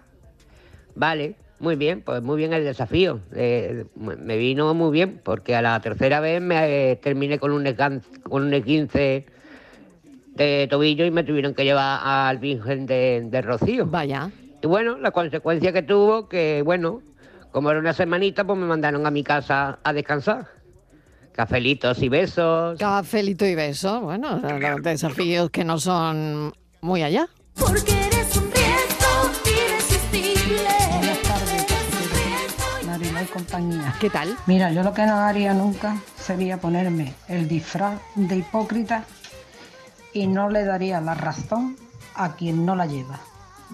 [0.95, 3.19] Vale, muy bien, pues muy bien el desafío.
[3.33, 7.65] Eh, me vino muy bien, porque a la tercera vez me eh, terminé con un,
[8.23, 9.25] con un 15
[10.35, 13.85] de tobillo y me tuvieron que llevar al Virgen de, de Rocío.
[13.85, 14.31] Vaya.
[14.61, 17.01] Y bueno, la consecuencia que tuvo, que bueno,
[17.51, 20.47] como era una semanita, pues me mandaron a mi casa a descansar.
[21.31, 22.77] Cafelitos y besos.
[22.79, 27.27] Cafelito y beso, bueno, los desafíos que no son muy allá.
[27.57, 30.74] Porque eres un riesgo irresistible.
[33.15, 33.95] Mariló y compañía.
[33.99, 34.35] ¿Qué tal?
[34.45, 39.05] Mira, yo lo que no haría nunca sería ponerme el disfraz de hipócrita
[40.11, 41.77] y no le daría la razón
[42.15, 43.19] a quien no la lleva.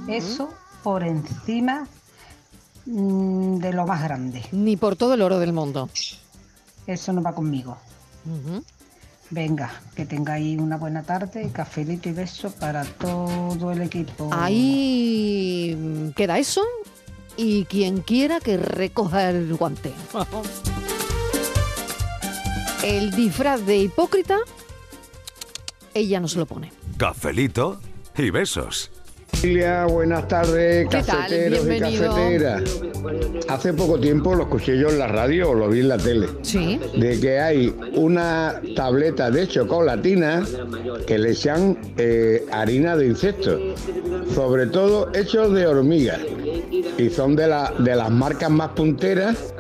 [0.08, 1.88] Eso por encima
[2.86, 4.44] mm, de lo más grande.
[4.52, 5.89] Ni por todo el oro del mundo.
[6.86, 7.78] Eso no va conmigo.
[9.32, 14.30] Venga, que tengáis una buena tarde, cafelito y beso para todo el equipo.
[14.32, 16.62] Ahí queda eso.
[17.38, 19.94] Y quien quiera que recoja el guante.
[22.84, 24.40] El disfraz de hipócrita,
[25.94, 26.72] ella no se lo pone.
[26.98, 27.80] Cafelito
[28.18, 28.91] y besos.
[29.34, 32.64] Familia, buenas tardes, cafeteros y cafeteras.
[33.48, 36.28] Hace poco tiempo lo escuché yo en la radio o lo vi en la tele.
[36.44, 36.80] Sí.
[36.96, 40.44] De que hay una tableta de chocolatina
[41.08, 43.60] que le echan eh, harina de insectos,
[44.36, 46.20] sobre todo hechos de hormigas.
[46.98, 49.54] Y son de, la- de las marcas más punteras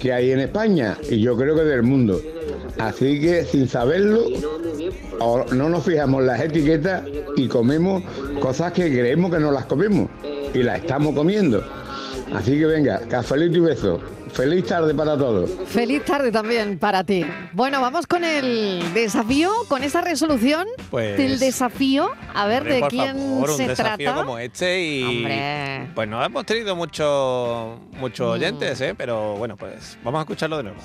[0.00, 2.20] que hay en España y yo creo que del mundo.
[2.78, 4.24] Así que sin saberlo,
[5.52, 7.02] no nos fijamos en las etiquetas
[7.36, 8.02] y comemos
[8.40, 10.08] cosas que creemos que no las comemos
[10.54, 11.62] y las estamos comiendo.
[12.34, 14.00] Así que venga, cafelito y beso.
[14.32, 15.50] Feliz tarde para todos.
[15.66, 17.24] Feliz tarde también para ti.
[17.54, 22.10] Bueno, vamos con el desafío, con esa resolución Pues- del desafío.
[22.34, 24.14] A ver Hombre, de por quién favor, se un desafío trata.
[24.26, 25.90] como este y Hombre.
[25.94, 28.30] pues no hemos tenido muchos muchos Mm.
[28.32, 28.94] oyentes, ¿eh?
[28.96, 30.78] pero bueno, pues vamos a escucharlo de nuevo.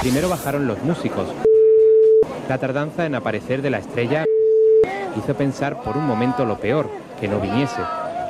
[0.00, 1.28] Primero bajaron los músicos.
[2.48, 4.24] La tardanza en aparecer de la estrella
[5.16, 6.90] hizo pensar por un momento lo peor,
[7.20, 7.80] que no viniese.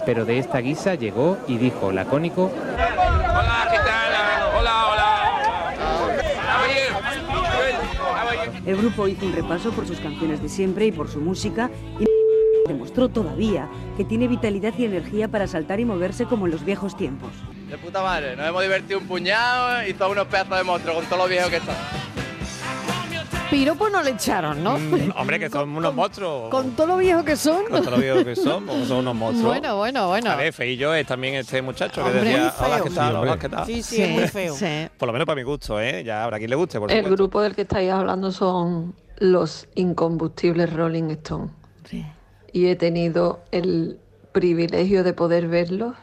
[0.07, 4.13] Pero de esta guisa llegó y dijo lacónico, Hola, ¿qué tal?
[4.59, 5.05] Hola, hola.
[8.67, 12.07] El grupo hizo un repaso por sus canciones de siempre y por su música y
[12.69, 16.97] demostró todavía que tiene vitalidad y energía para saltar y moverse como en los viejos
[16.97, 17.31] tiempos.
[17.75, 21.07] De puta madre, nos hemos divertido un puñado y todos unos pedazos de monstruos con
[21.07, 21.73] todo lo viejo que está.
[23.51, 24.79] Piropo no le echaron, ¿no?
[24.79, 26.51] Mm, hombre, que son unos monstruos.
[26.51, 27.65] Con todo lo viejo que son.
[27.65, 29.49] Con todo lo viejo que son, porque son unos monstruos.
[29.55, 30.31] Bueno, bueno, bueno.
[30.31, 32.81] A ver, feillo es también este muchacho que decía, hola.
[32.81, 33.11] ¿qué tal?
[33.13, 33.39] Sí, Hola.
[33.41, 33.67] ¿qué tal?
[33.67, 34.55] Sí, sí, es muy feo.
[34.55, 34.87] Sí.
[34.97, 36.05] Por lo menos para mi gusto, ¿eh?
[36.05, 37.17] Ya habrá quien le guste, por El supuesto.
[37.17, 41.51] grupo del que estáis hablando son los incombustibles Rolling Stones.
[42.53, 43.99] Y he tenido el
[44.31, 45.97] privilegio de poder verlos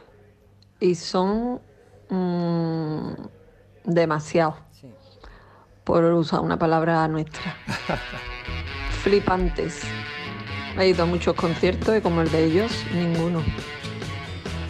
[0.81, 1.61] y son
[2.09, 3.13] mm,
[3.85, 4.57] demasiado,
[5.85, 7.55] por usar una palabra nuestra.
[9.03, 9.81] Flipantes.
[10.77, 13.41] He ido a muchos conciertos y como el de ellos, ninguno.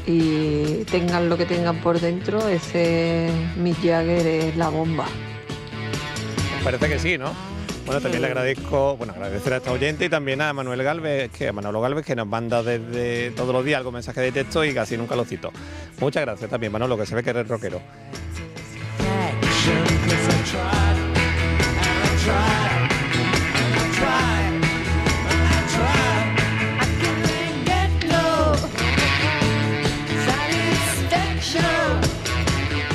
[0.05, 5.05] Y tengan lo que tengan por dentro, ese Mick Jagger es la bomba.
[6.64, 7.51] Parece que sí, ¿no?
[7.92, 11.50] Bueno, también le agradezco, bueno, agradecer a esta oyente y también a Manuel Galvez, que
[11.50, 14.74] a Manolo Galvez, que nos manda desde todos los días algún mensaje de texto y
[14.74, 15.52] casi nunca lo cito.
[16.00, 17.82] Muchas gracias también, Manolo, que se ve que eres rockero.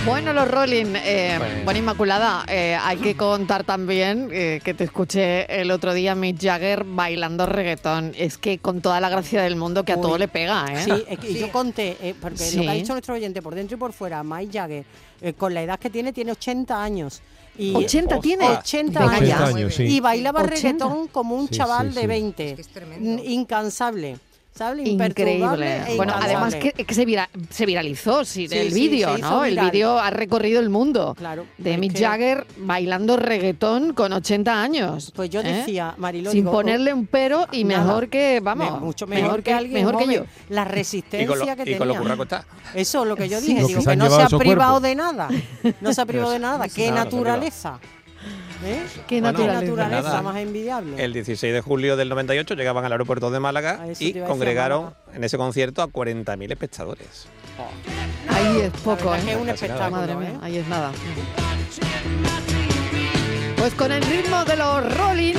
[0.06, 5.60] Bueno, los Rolling, eh, bueno, Inmaculada, eh, hay que contar también eh, que te escuché
[5.60, 8.12] el otro día Mick Jagger bailando reggaetón.
[8.16, 10.84] Es que con toda la gracia del mundo que a todo le pega, ¿eh?
[10.84, 12.56] Sí, es que yo conté, eh, porque Sí.
[12.58, 14.84] lo que ha dicho nuestro oyente por dentro y por fuera, Mike Jagger,
[15.22, 17.20] eh, con la edad que tiene, tiene 80 años.
[17.58, 18.48] Y 80 tiene.
[18.48, 19.28] 80 Venga años.
[19.28, 19.36] ya.
[19.42, 19.82] 80 años, sí.
[19.84, 20.54] Y bailaba 80.
[20.84, 22.06] reggaetón como un Sí, chaval sí, de sí.
[22.06, 22.56] 20.
[23.00, 24.18] N- Incansable.
[24.56, 24.88] ¿Sabes?
[24.88, 25.82] Increíble.
[25.86, 29.44] E Bueno, además que, que se, vira- se viralizó sí, Sí, el sí, vídeo, ¿no?
[29.44, 31.14] El vídeo ha recorrido el mundo.
[31.16, 35.12] Claro, De Mick que- Jagger bailando reggaetón con 80 años.
[35.14, 35.44] Pues yo ¿eh?
[35.52, 37.84] decía, Mariló, Sin digo, ponerle un pero y nada.
[37.84, 40.24] mejor que, vamos, Me- mucho mejor, que, alguien mejor que yo.
[40.48, 41.78] La resistencia Y con lo- que y tenía.
[41.78, 42.44] con lo curraco está.
[42.74, 44.82] Eso es lo que yo dije, digo que que, no se ha privado cuerpos.
[44.82, 45.28] de nada.
[45.82, 46.66] No se ha privado de nada.
[46.68, 47.78] Qué naturaleza.
[48.64, 48.82] ¿Eh?
[49.06, 50.22] Qué Bueno, naturaleza nada.
[50.22, 51.02] más envidiable.
[51.02, 55.36] El 16 de julio del 98 llegaban al aeropuerto de Málaga y congregaron en ese
[55.36, 57.26] concierto a 40.000 espectadores.
[58.28, 59.20] Ahí es poco, ¿eh?
[59.28, 60.38] es un espectáculo, Madre mía, ¿eh?
[60.42, 60.90] ahí es nada.
[63.56, 65.34] Pues con el ritmo de los Rolling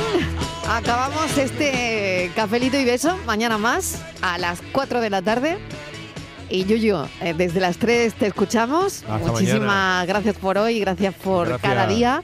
[0.69, 3.17] acabamos este cafelito y beso.
[3.25, 5.57] Mañana más a las 4 de la tarde.
[6.49, 9.03] Y Yuyu, eh, desde las 3 te escuchamos.
[9.07, 10.05] Hasta Muchísimas mañana.
[10.07, 11.71] gracias por hoy, gracias por Gracias.
[11.73, 12.23] cada día.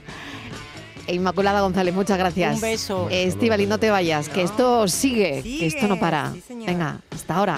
[1.07, 2.55] E Inmaculada González, muchas gracias.
[2.55, 3.07] Un beso.
[3.09, 6.31] Estivali, no te vayas, que esto sigue, que esto no para.
[6.33, 6.63] sí.
[6.65, 7.57] Venga, hasta ahora.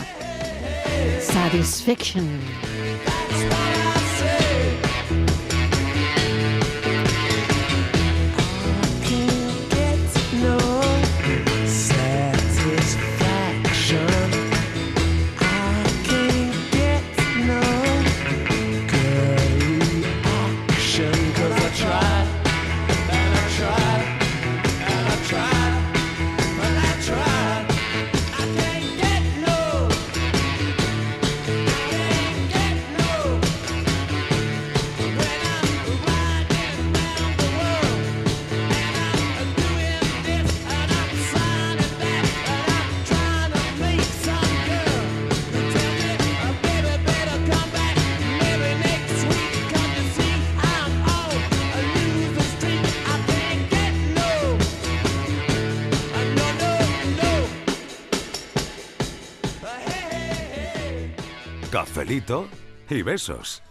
[1.21, 2.25] Satisfaction.
[62.05, 62.47] Cafelito
[62.87, 63.63] y besos.